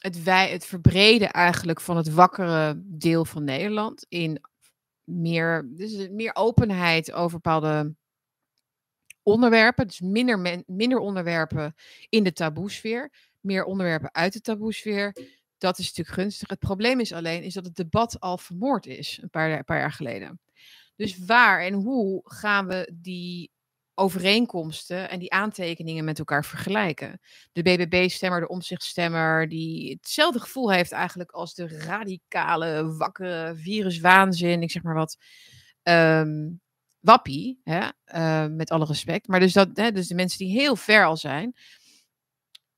[0.00, 4.06] het, wij, het verbreden eigenlijk van het wakkere deel van Nederland.
[4.08, 4.40] In
[5.04, 7.94] meer, dus meer openheid over bepaalde
[9.22, 9.86] onderwerpen.
[9.86, 11.74] Dus minder, minder onderwerpen
[12.08, 13.12] in de taboesfeer.
[13.40, 15.16] Meer onderwerpen uit de taboesfeer
[15.58, 16.48] dat is natuurlijk gunstig.
[16.48, 19.78] Het probleem is alleen is dat het debat al vermoord is, een paar, een paar
[19.78, 20.40] jaar geleden.
[20.96, 23.50] Dus waar en hoe gaan we die
[23.98, 27.20] overeenkomsten en die aantekeningen met elkaar vergelijken.
[27.52, 34.70] De BBB-stemmer, de omzichtstemmer, die hetzelfde gevoel heeft eigenlijk als de radicale, wakkere viruswaanzin, ik
[34.70, 35.16] zeg maar wat,
[35.82, 36.60] um,
[37.00, 37.88] wappie, hè?
[38.14, 39.28] Uh, met alle respect.
[39.28, 41.54] Maar dus, dat, hè, dus de mensen die heel ver al zijn,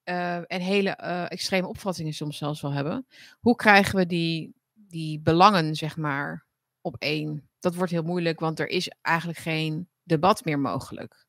[0.09, 3.06] uh, en hele uh, extreme opvattingen soms zelfs wel hebben.
[3.40, 6.46] Hoe krijgen we die, die belangen, zeg maar,
[6.80, 7.48] op één?
[7.59, 11.26] Dat wordt heel moeilijk, want er is eigenlijk geen debat meer mogelijk.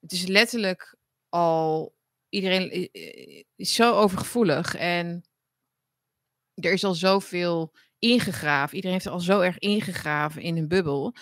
[0.00, 0.96] Het is letterlijk
[1.28, 1.94] al,
[2.28, 2.90] iedereen
[3.56, 5.24] is zo overgevoelig en
[6.54, 8.74] er is al zoveel ingegraven.
[8.74, 11.14] Iedereen heeft al zo erg ingegraven in een bubbel,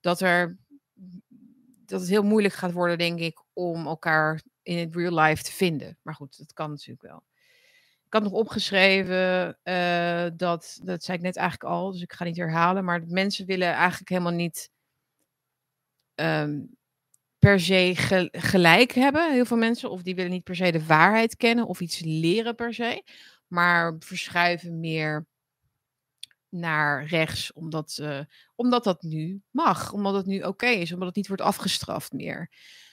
[0.00, 0.58] dat, er,
[1.84, 5.52] dat het heel moeilijk gaat worden, denk ik, om elkaar in het real life te
[5.52, 5.98] vinden.
[6.02, 7.22] Maar goed, dat kan natuurlijk wel.
[8.06, 12.24] Ik had nog opgeschreven, uh, dat, dat zei ik net eigenlijk al, dus ik ga
[12.24, 14.70] niet herhalen, maar mensen willen eigenlijk helemaal niet
[16.14, 16.76] um,
[17.38, 17.92] per se
[18.32, 21.80] gelijk hebben, heel veel mensen, of die willen niet per se de waarheid kennen of
[21.80, 23.02] iets leren per se,
[23.46, 25.26] maar verschuiven meer
[26.48, 28.20] naar rechts, omdat, uh,
[28.54, 32.50] omdat dat nu mag, omdat het nu oké is, omdat het niet wordt afgestraft meer.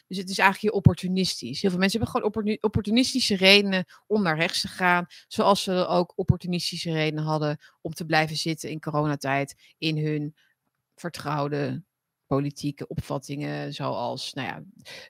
[0.07, 1.61] Dus het is eigenlijk hier opportunistisch.
[1.61, 5.05] Heel veel mensen hebben gewoon opportunistische redenen om naar rechts te gaan.
[5.27, 10.35] Zoals ze ook opportunistische redenen hadden om te blijven zitten in coronatijd in hun
[10.95, 11.83] vertrouwde
[12.27, 13.73] politieke opvattingen.
[13.73, 14.63] Zoals, nou ja,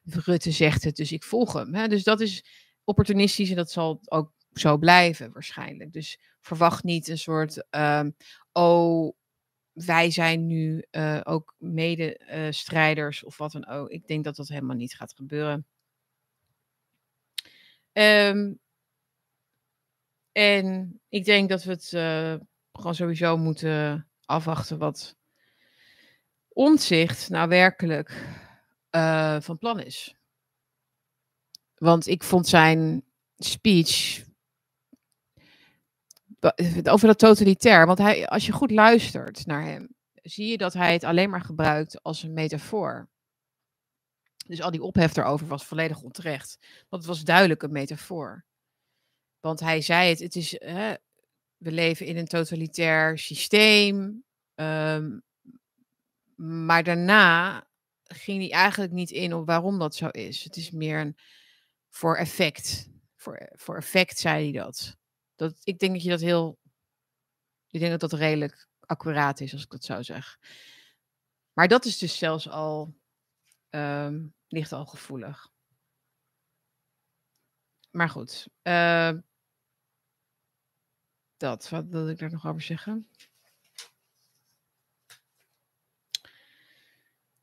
[0.04, 1.74] Rutte zegt het, dus ik volg hem.
[1.76, 1.88] Hè?
[1.88, 2.46] Dus dat is
[2.84, 5.94] opportunistisch en dat zal ook zo blijven waarschijnlijk.
[5.94, 8.16] Dus verwacht niet een soort, um,
[8.52, 9.16] oh,
[9.76, 13.90] wij zijn nu uh, ook medestrijders uh, of wat dan ook.
[13.90, 15.66] Ik denk dat dat helemaal niet gaat gebeuren.
[17.92, 18.60] Um,
[20.32, 22.36] en ik denk dat we het uh,
[22.72, 25.16] gewoon sowieso moeten afwachten wat
[26.48, 28.26] omzicht nou werkelijk
[29.40, 30.16] van plan is.
[31.76, 33.04] Want ik vond zijn
[33.38, 34.24] speech
[36.84, 37.86] over dat totalitair.
[37.86, 41.42] Want hij, als je goed luistert naar hem, zie je dat hij het alleen maar
[41.42, 43.10] gebruikt als een metafoor.
[44.48, 46.58] Dus al die ophef erover was volledig onterecht.
[46.90, 48.46] Want het was duidelijk een metafoor.
[49.40, 50.94] Want hij zei het, het is, hè,
[51.58, 54.24] we leven in een totalitair systeem.
[54.56, 55.24] Um,
[56.36, 57.64] maar daarna
[58.04, 60.44] ging hij eigenlijk niet in op waarom dat zo is.
[60.44, 61.18] Het is meer een
[61.90, 62.90] voor effect.
[63.16, 64.98] Voor, voor effect zei hij dat.
[65.36, 65.56] Dat.
[65.64, 66.60] Ik denk dat je dat heel.
[67.68, 70.40] Ik denk dat dat redelijk accuraat is, als ik dat zo zeg.
[71.54, 72.94] Maar dat is dus zelfs al.
[73.70, 75.50] Um, ligt al gevoelig.
[77.92, 78.48] Maar goed.
[78.64, 79.12] Uh,
[81.38, 83.10] dat, wat wil ik daar nog over zeggen?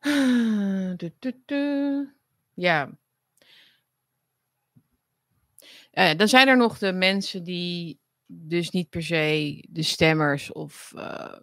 [2.55, 2.99] Ja.
[5.93, 10.93] Uh, dan zijn er nog de mensen die dus niet per se de stemmers of
[10.97, 11.37] uh,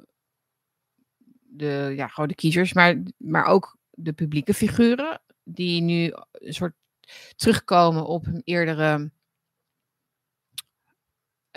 [1.39, 6.73] de, ja, gewoon de kiezers, maar, maar ook de publieke figuren die nu een soort
[7.35, 9.11] terugkomen op hun eerdere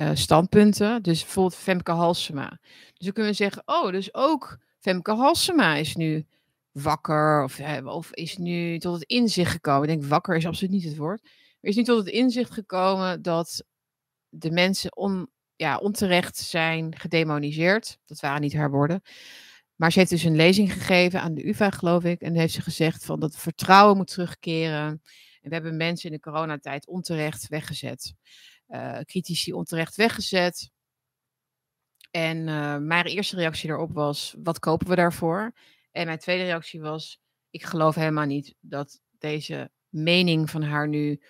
[0.00, 1.02] uh, standpunten.
[1.02, 2.58] Dus bijvoorbeeld Femke Halsema.
[2.60, 6.26] Dus dan kunnen we zeggen, oh, dus ook Femke Halsema is nu
[6.72, 9.82] wakker of, of is nu tot het inzicht gekomen.
[9.82, 11.30] Ik denk wakker is absoluut niet het woord.
[11.62, 13.64] Maar is nu tot het inzicht gekomen dat
[14.28, 17.98] de mensen on, ja, onterecht zijn gedemoniseerd.
[18.04, 19.02] Dat waren niet haar woorden.
[19.74, 22.20] Maar ze heeft dus een lezing gegeven aan de UvA, geloof ik.
[22.20, 25.02] En heeft ze gezegd van dat vertrouwen moet terugkeren.
[25.40, 28.14] En we hebben mensen in de coronatijd onterecht weggezet.
[28.68, 30.70] Uh, critici onterecht weggezet.
[32.10, 35.52] En uh, mijn eerste reactie daarop was: wat kopen we daarvoor?
[35.90, 41.20] En mijn tweede reactie was: ik geloof helemaal niet dat deze mening van haar nu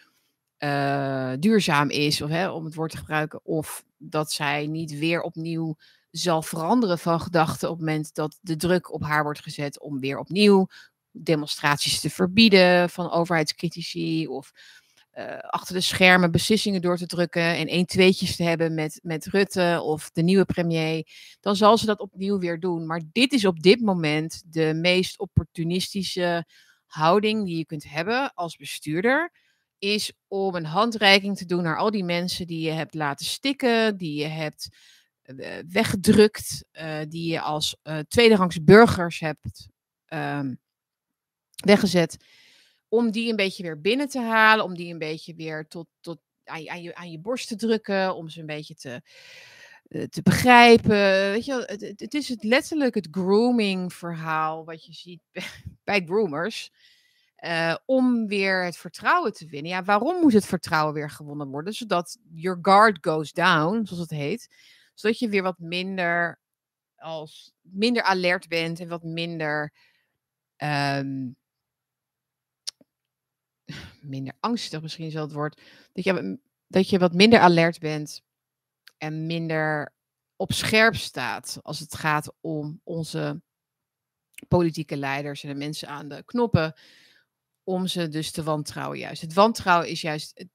[0.64, 5.20] uh, duurzaam is, of, hè, om het woord te gebruiken, of dat zij niet weer
[5.20, 5.76] opnieuw
[6.10, 10.00] zal veranderen van gedachten op het moment dat de druk op haar wordt gezet om
[10.00, 10.68] weer opnieuw
[11.10, 14.52] demonstraties te verbieden van overheidscritici of
[15.18, 19.26] uh, achter de schermen beslissingen door te drukken en één tweetjes te hebben met, met
[19.26, 21.08] Rutte of de nieuwe premier,
[21.40, 22.86] dan zal ze dat opnieuw weer doen.
[22.86, 26.46] Maar dit is op dit moment de meest opportunistische
[26.86, 29.32] houding die je kunt hebben als bestuurder,
[29.82, 33.96] is om een handreiking te doen naar al die mensen die je hebt laten stikken,
[33.96, 34.68] die je hebt
[35.24, 37.76] uh, weggedrukt, uh, die je als
[38.08, 39.68] tweederangs burgers hebt
[40.08, 40.60] um,
[41.64, 42.16] weggezet
[42.92, 46.18] om die een beetje weer binnen te halen, om die een beetje weer tot, tot
[46.44, 49.02] aan, je, aan, je, borst te drukken, om ze een beetje te,
[49.88, 51.30] uh, te begrijpen.
[51.30, 55.20] Weet je, het, het, het, is het letterlijk het grooming verhaal wat je ziet
[55.84, 56.70] bij groomers.
[57.44, 59.70] Uh, om weer het vertrouwen te winnen.
[59.70, 61.72] Ja, waarom moet het vertrouwen weer gewonnen worden?
[61.72, 64.54] Zodat your guard goes down, zoals het heet.
[64.94, 66.40] Zodat je weer wat minder
[66.96, 69.72] als minder alert bent en wat minder
[70.56, 71.36] um,
[74.00, 75.60] minder angstig misschien is wel het woord.
[75.92, 78.22] Dat je, dat je wat minder alert bent
[78.98, 79.94] en minder
[80.36, 83.42] op scherp staat als het gaat om onze
[84.48, 86.74] politieke leiders en de mensen aan de knoppen
[87.64, 89.22] om ze dus te wantrouwen juist.
[89.22, 90.48] Het wantrouwen is juist het,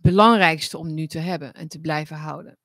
[0.00, 2.58] belangrijkste om nu te hebben en te blijven houden.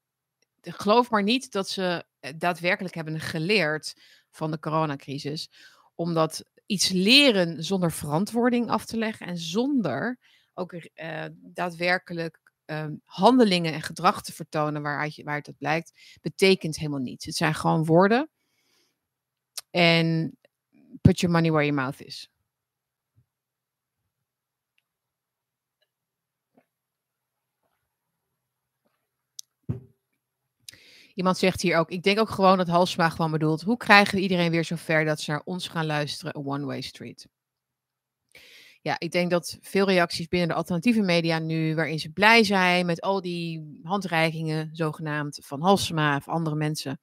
[0.61, 5.51] Geloof maar niet dat ze daadwerkelijk hebben geleerd van de coronacrisis,
[5.95, 10.19] omdat iets leren zonder verantwoording af te leggen en zonder
[10.53, 16.77] ook uh, daadwerkelijk uh, handelingen en gedrag te vertonen waaruit, je, waaruit dat blijkt, betekent
[16.77, 17.25] helemaal niets.
[17.25, 18.29] Het zijn gewoon woorden.
[19.69, 20.37] En
[21.01, 22.29] put your money where your mouth is.
[31.13, 34.21] Iemand zegt hier ook, ik denk ook gewoon dat Halsma gewoon bedoelt, hoe krijgen we
[34.21, 37.27] iedereen weer zover dat ze naar ons gaan luisteren, een one-way street.
[38.81, 42.85] Ja, ik denk dat veel reacties binnen de alternatieve media nu, waarin ze blij zijn
[42.85, 46.99] met al die handreikingen, zogenaamd, van Halsema of andere mensen.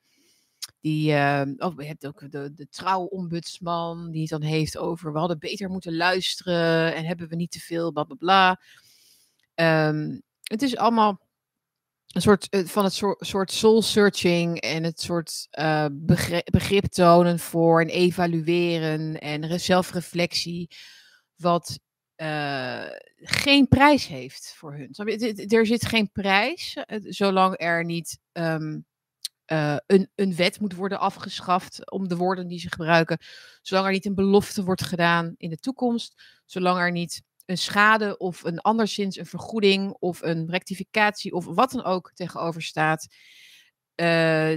[0.80, 1.10] Die,
[1.58, 5.70] oh, je hebt ook de, de trouwombudsman, die het dan heeft over, we hadden beter
[5.70, 8.60] moeten luisteren en hebben we niet te veel, bla bla bla.
[9.88, 11.25] Um, het is allemaal
[12.06, 15.86] een soort eh, van het soort, soul searching en het soort uh,
[16.44, 20.70] begrip, tonen voor en evalueren en zelfreflectie,
[21.36, 21.78] wat
[22.16, 22.84] uh,
[23.16, 24.90] geen prijs heeft voor hun.
[25.48, 28.86] Er zit geen prijs, zolang er niet um,
[29.46, 33.18] een, een wet moet worden afgeschaft om de woorden die ze gebruiken,
[33.62, 38.16] zolang er niet een belofte wordt gedaan in de toekomst, zolang er niet een schade
[38.16, 43.06] of een anderszins een vergoeding of een rectificatie of wat dan ook tegenover staat.
[43.96, 44.06] Uh,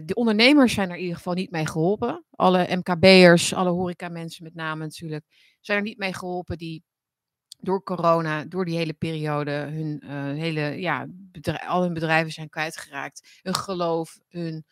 [0.05, 2.25] de ondernemers zijn er in ieder geval niet mee geholpen.
[2.29, 5.25] Alle MKB'ers, alle horecamensen met name natuurlijk,
[5.59, 6.83] zijn er niet mee geholpen die
[7.59, 10.11] door corona, door die hele periode, hun uh,
[10.41, 11.07] hele, ja,
[11.67, 13.39] al hun bedrijven zijn kwijtgeraakt.
[13.41, 14.65] Hun geloof, hun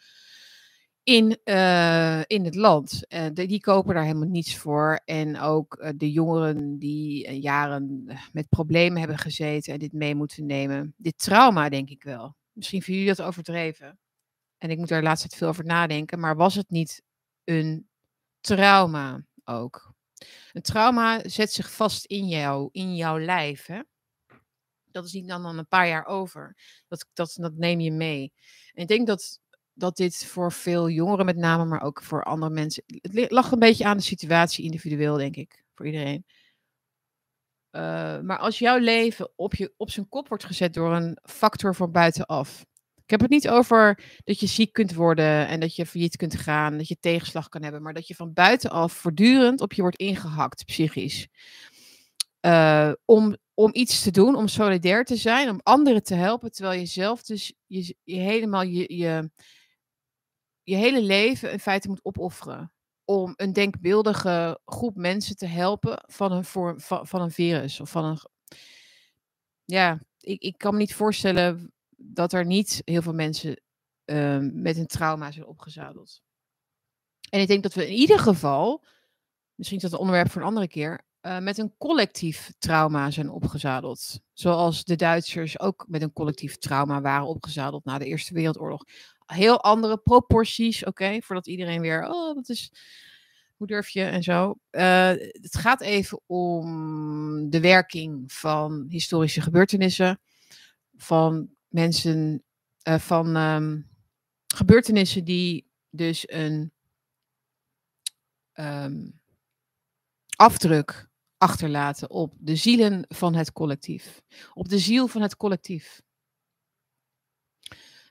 [1.07, 3.05] in, uh, in het land.
[3.09, 5.01] Uh, die kopen daar helemaal niets voor.
[5.05, 10.45] En ook uh, de jongeren die jaren met problemen hebben gezeten en dit mee moeten
[10.45, 10.93] nemen.
[10.97, 12.35] Dit trauma, denk ik wel.
[12.51, 13.99] Misschien vinden jullie dat overdreven.
[14.57, 16.19] En ik moet daar laatst veel over nadenken.
[16.19, 17.01] Maar was het niet
[17.43, 17.87] een
[18.39, 19.93] trauma ook?
[20.53, 23.65] Een trauma zet zich vast in jou, in jouw lijf.
[23.65, 23.79] Hè?
[24.91, 26.57] Dat is niet dan, dan een paar jaar over.
[26.87, 28.33] Dat, dat, dat neem je mee.
[28.73, 29.39] En ik denk dat
[29.77, 32.83] dat dit voor veel jongeren met name, maar ook voor andere mensen.
[32.85, 36.25] Het lag een beetje aan de situatie individueel, denk ik, voor iedereen.
[37.71, 41.75] Uh, maar als jouw leven op, je, op zijn kop wordt gezet door een factor
[41.75, 42.65] van buitenaf.
[43.03, 46.35] Ik heb het niet over dat je ziek kunt worden en dat je failliet kunt
[46.35, 49.97] gaan, dat je tegenslag kan hebben, maar dat je van buitenaf voortdurend op je wordt
[49.97, 51.27] ingehakt, psychisch.
[52.41, 56.79] Uh, om, om iets te doen, om solidair te zijn, om anderen te helpen, terwijl
[56.79, 59.29] je zelf dus je, je helemaal je, je,
[60.67, 62.71] je hele leven in feite moet opofferen.
[63.05, 66.43] Om een denkbeeldige groep mensen te helpen van een,
[66.79, 67.79] van, een virus.
[67.79, 68.19] Of van een.
[69.65, 73.61] Ja, ik, ik kan me niet voorstellen dat er niet heel veel mensen
[74.05, 76.21] uh, met een trauma zijn opgezadeld.
[77.29, 78.85] En ik denk dat we in ieder geval,
[79.55, 83.29] misschien is dat een onderwerp voor een andere keer, uh, met een collectief trauma zijn
[83.29, 84.19] opgezadeld.
[84.33, 88.83] Zoals de Duitsers ook met een collectief trauma waren opgezadeld na de Eerste Wereldoorlog
[89.33, 92.71] heel andere proporties, oké, voordat iedereen weer, oh, dat is,
[93.55, 94.55] hoe durf je en zo.
[94.71, 100.19] Uh, het gaat even om de werking van historische gebeurtenissen,
[100.95, 102.43] van mensen,
[102.87, 103.89] uh, van um,
[104.47, 106.71] gebeurtenissen die dus een
[108.53, 109.19] um,
[110.35, 114.21] afdruk achterlaten op de zielen van het collectief,
[114.53, 116.01] op de ziel van het collectief.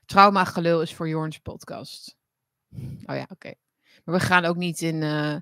[0.07, 2.17] Trauma gelul is voor Jorns podcast.
[3.05, 3.53] Oh ja, oké.
[4.03, 5.01] Maar we gaan ook niet in.
[5.01, 5.35] Uh,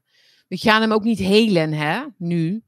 [0.47, 2.05] we gaan hem ook niet helen, hè?
[2.17, 2.63] Nu.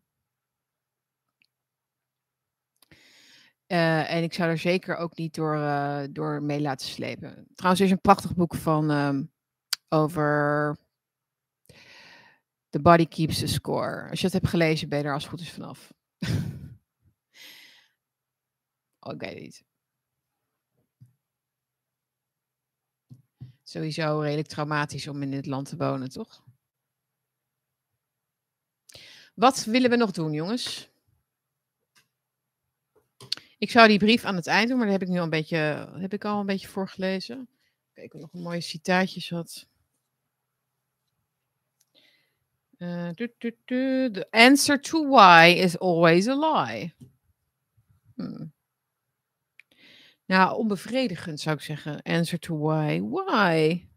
[3.67, 7.47] Uh, en ik zou er zeker ook niet door, uh, door mee laten slepen.
[7.55, 9.31] Trouwens, er is een prachtig boek van um,
[9.89, 10.77] over
[12.69, 14.09] The Body Keeps the Score.
[14.09, 15.93] Als je dat hebt gelezen, ben je er als het goed is vanaf.
[18.99, 19.66] oh, ik weet het niet.
[23.69, 26.43] Sowieso redelijk traumatisch om in dit land te wonen, toch?
[29.33, 30.89] Wat willen we nog doen, jongens?
[33.57, 35.29] Ik zou die brief aan het eind doen, maar daar heb ik nu al een
[35.29, 35.57] beetje,
[35.93, 37.47] heb ik al een beetje voorgelezen.
[37.93, 39.67] Kijk, of nog een mooie citaatje had.
[42.77, 46.93] Uh, The answer to why is always a lie.
[48.15, 48.53] Hmm.
[50.27, 52.01] Nou, onbevredigend zou ik zeggen.
[52.01, 53.01] Answer to why.
[53.01, 53.87] Why?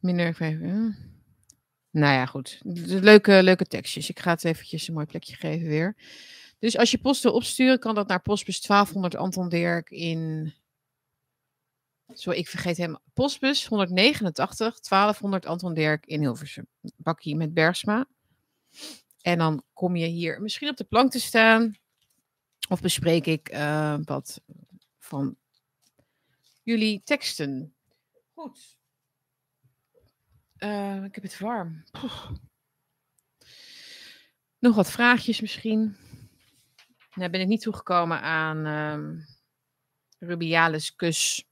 [0.00, 0.36] Minder.
[1.90, 2.60] Nou ja, goed.
[2.62, 4.08] Leuke, leuke tekstjes.
[4.10, 5.96] Ik ga het eventjes een mooi plekje geven weer.
[6.58, 10.52] Dus als je post wil opsturen, kan dat naar postbus 1200 Anton Dirk in...
[12.14, 12.98] Zo, ik vergeet hem.
[13.14, 16.66] Postbus 189 1200 Anton Dirk in Hilversum.
[16.96, 18.06] Bakkie met Bergsma.
[19.28, 21.76] En dan kom je hier misschien op de plank te staan.
[22.68, 24.40] Of bespreek ik uh, wat
[24.98, 25.36] van
[26.62, 27.74] jullie teksten.
[28.34, 28.76] Goed.
[30.58, 31.84] Uh, ik heb het warm.
[34.58, 35.96] Nog wat vraagjes misschien.
[37.14, 39.26] Nou ben ik niet toegekomen aan um,
[40.18, 41.48] Rubiales kus.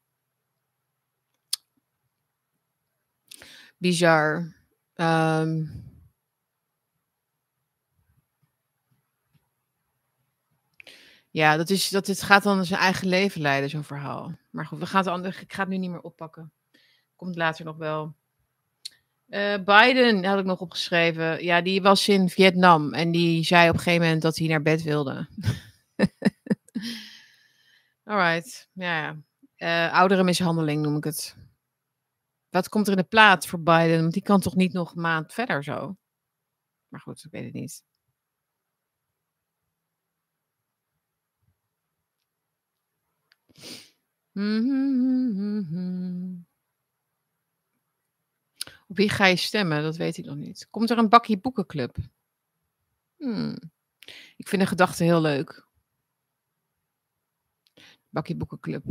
[3.77, 4.55] Bizar.
[4.95, 5.85] Um,
[11.37, 14.32] ja, dat is, dat het gaat dan zijn eigen leven leiden, zo'n verhaal.
[14.51, 16.53] Maar goed, we gaan het anders, ik ga het nu niet meer oppakken.
[17.16, 18.14] Komt later nog wel.
[19.28, 21.45] Uh, Biden had ik nog opgeschreven.
[21.45, 24.62] Ja, die was in Vietnam en die zei op een gegeven moment dat hij naar
[24.62, 25.28] bed wilde.
[28.05, 29.16] Alright, ja.
[29.57, 31.37] Uh, ouderenmishandeling noem ik het.
[32.51, 34.01] Wat komt er in de plaats voor Biden?
[34.01, 35.97] Want die kan toch niet nog een maand verder zo?
[36.89, 37.82] Maar goed, ik weet het niet.
[44.32, 46.46] Mm-hmm.
[48.88, 49.82] Op wie ga je stemmen?
[49.82, 50.66] Dat weet ik nog niet.
[50.70, 51.96] Komt er een bakje boekenclub?
[53.16, 53.57] Hmm.
[54.36, 55.66] Ik vind de gedachte heel leuk.
[58.09, 58.84] Bakje boekenclub.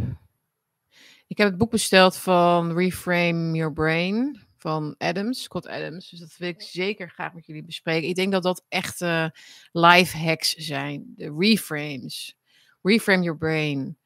[1.28, 6.10] Ik heb het boek besteld van Reframe Your Brain van Adams, Scott Adams.
[6.10, 8.10] Dus dat wil ik zeker graag met jullie bespreken.
[8.10, 9.36] Ik denk dat dat echte
[9.72, 11.14] life hacks zijn.
[11.16, 12.38] De reframes.
[12.82, 13.98] Reframe Your Brain.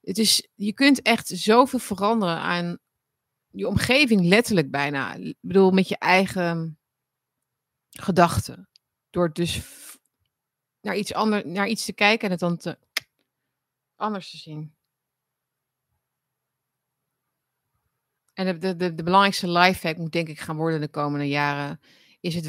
[0.00, 2.78] Het is, je kunt echt zoveel veranderen aan
[3.50, 5.14] je omgeving letterlijk bijna.
[5.14, 6.78] Ik bedoel, met je eigen
[7.90, 8.68] gedachten.
[9.10, 9.62] Door dus
[10.80, 12.78] naar iets, ander, naar iets te kijken en het dan te,
[13.96, 14.74] anders te zien.
[18.32, 21.80] En de, de, de, de belangrijkste lifehack moet denk ik gaan worden de komende jaren,
[22.20, 22.46] is het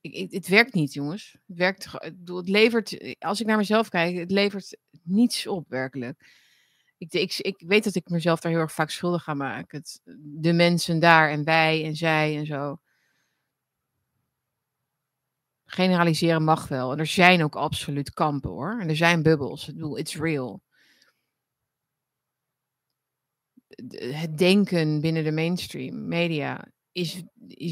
[0.00, 0.28] wij-zij.
[0.30, 1.36] het werkt niet, jongens.
[1.46, 6.18] Het werkt, het levert, als ik naar mezelf kijk, het levert niets op, werkelijk
[6.98, 9.72] ik, ik, ik weet dat ik mezelf daar heel erg vaak schuldig aan maak.
[9.72, 12.80] Het, de mensen daar en wij en zij en zo.
[15.64, 16.92] Generaliseren mag wel.
[16.92, 18.80] En er zijn ook absoluut kampen hoor.
[18.80, 19.68] En er zijn bubbels.
[19.68, 20.62] Ik bedoel, it's real.
[23.92, 27.22] Het denken binnen de mainstream media is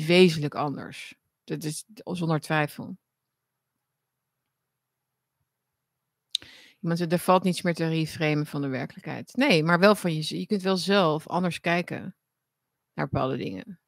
[0.07, 1.15] wezenlijk anders.
[1.47, 2.97] Dat is zonder twijfel.
[6.81, 9.37] Want er valt niets meer te reframen van de werkelijkheid.
[9.37, 10.39] Nee, maar wel van je.
[10.39, 12.17] Je kunt wel zelf anders kijken
[12.93, 13.81] naar bepaalde dingen.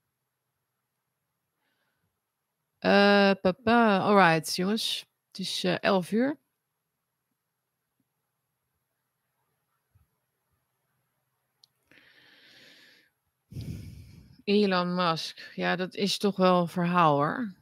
[2.80, 3.98] Uh, papa.
[3.98, 5.06] Alright, jongens.
[5.26, 6.38] Het is uh, 11 uur.
[14.48, 15.52] Elon Musk.
[15.54, 17.54] Ja, dat is toch wel een verhaal hoor.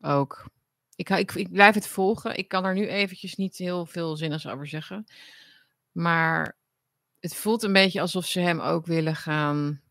[0.00, 0.50] Ook.
[0.94, 2.36] Ik, ik, ik blijf het volgen.
[2.36, 5.04] Ik kan er nu eventjes niet heel veel zinnigs over zeggen.
[5.92, 6.56] Maar
[7.18, 9.82] het voelt een beetje alsof ze hem ook willen gaan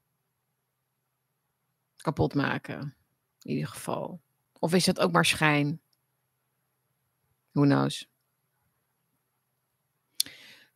[1.96, 2.96] kapot maken.
[3.42, 4.22] In ieder geval.
[4.60, 5.82] Of is dat ook maar schijn?
[7.52, 8.08] Who knows?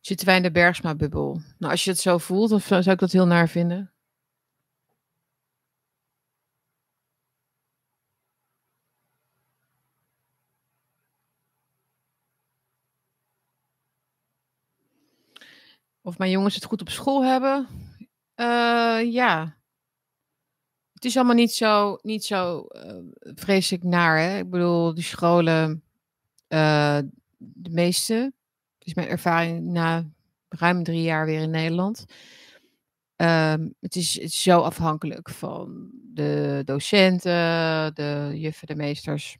[0.00, 1.40] Zitten wij in de Bergsma-bubbel?
[1.58, 3.93] Nou, als je het zo voelt, of zou ik dat heel naar vinden?
[16.06, 17.68] Of mijn jongens het goed op school hebben.
[18.36, 19.56] Uh, ja.
[20.92, 22.98] Het is allemaal niet zo, niet zo uh,
[23.34, 24.18] vreselijk naar.
[24.18, 24.38] Hè?
[24.38, 25.82] Ik bedoel, de scholen,
[26.48, 26.98] uh,
[27.38, 28.32] de meeste.
[28.78, 30.04] is mijn ervaring na
[30.48, 32.04] ruim drie jaar weer in Nederland.
[33.16, 39.36] Ehm, het, is, het is zo afhankelijk van de docenten, de juffen, de meesters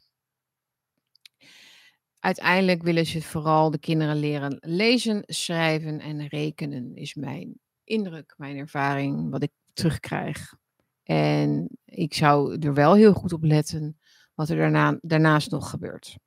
[2.25, 8.57] uiteindelijk willen ze vooral de kinderen leren lezen, schrijven en rekenen, is mijn indruk, mijn
[8.57, 10.53] ervaring, wat ik terugkrijg.
[11.03, 13.99] En ik zou er wel heel goed op letten
[14.33, 16.17] wat er daarna, daarnaast nog gebeurt.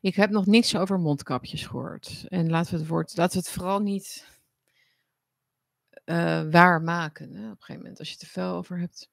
[0.00, 2.24] Ik heb nog niks over mondkapjes gehoord.
[2.28, 4.26] En laten we het, woord, laten we het vooral niet
[6.04, 9.12] uh, waar maken hè, op een gegeven moment, als je het er veel over hebt.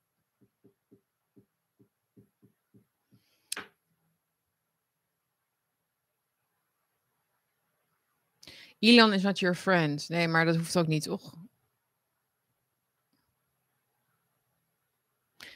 [8.82, 10.10] Elon is not your friend.
[10.10, 11.34] Nee, maar dat hoeft ook niet, toch?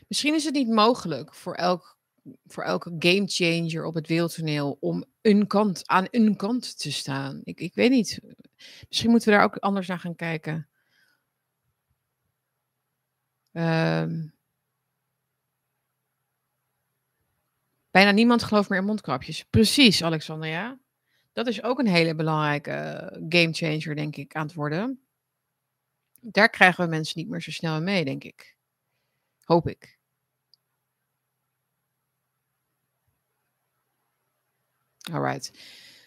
[0.07, 1.97] Misschien is het niet mogelijk voor, elk,
[2.45, 7.41] voor elke gamechanger op het wereldtoneel om een kant, aan een kant te staan.
[7.43, 8.19] Ik, ik weet niet.
[8.87, 10.69] Misschien moeten we daar ook anders naar gaan kijken.
[13.51, 14.27] Ehm.
[17.91, 19.43] Bijna niemand gelooft meer in mondkapjes.
[19.43, 20.79] Precies, Alexander, ja.
[21.35, 24.99] Dat is ook een hele belangrijke uh, gamechanger, denk ik, aan het worden.
[26.21, 28.57] Daar krijgen we mensen niet meer zo snel mee, denk ik.
[29.43, 29.99] Hoop ik.
[35.11, 35.51] Alright.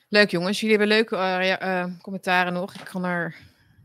[0.08, 0.60] Leuk jongens.
[0.60, 2.74] Jullie hebben leuke uh, uh, commentaren nog.
[2.74, 3.36] Ik kan er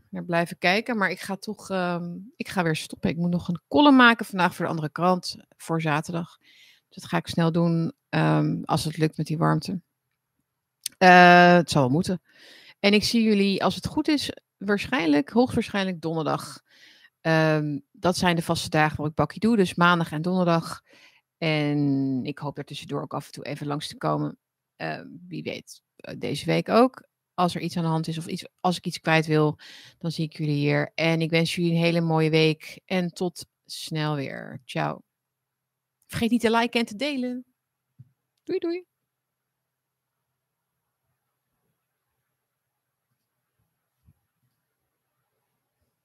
[0.08, 0.96] naar blijven kijken.
[0.96, 2.02] Maar ik ga toch uh,
[2.36, 3.10] ik ga weer stoppen.
[3.10, 5.36] Ik moet nog een column maken vandaag voor de andere krant.
[5.56, 6.38] Voor zaterdag.
[6.88, 7.92] Dus dat ga ik snel doen.
[8.08, 9.80] Um, als het lukt met die warmte.
[11.04, 12.22] Uh, het zal wel moeten.
[12.80, 16.62] En ik zie jullie, als het goed is, waarschijnlijk, hoogstwaarschijnlijk donderdag.
[17.20, 19.56] Um, dat zijn de vaste dagen waarop ik bakkie doe.
[19.56, 20.82] Dus maandag en donderdag.
[21.38, 24.38] En ik hoop er tussendoor ook af en toe even langs te komen.
[24.76, 27.08] Uh, wie weet, uh, deze week ook.
[27.34, 29.58] Als er iets aan de hand is of iets, als ik iets kwijt wil,
[29.98, 30.92] dan zie ik jullie hier.
[30.94, 32.80] En ik wens jullie een hele mooie week.
[32.84, 34.60] En tot snel weer.
[34.64, 35.00] Ciao.
[36.06, 37.44] Vergeet niet te liken en te delen.
[38.42, 38.93] Doei doei.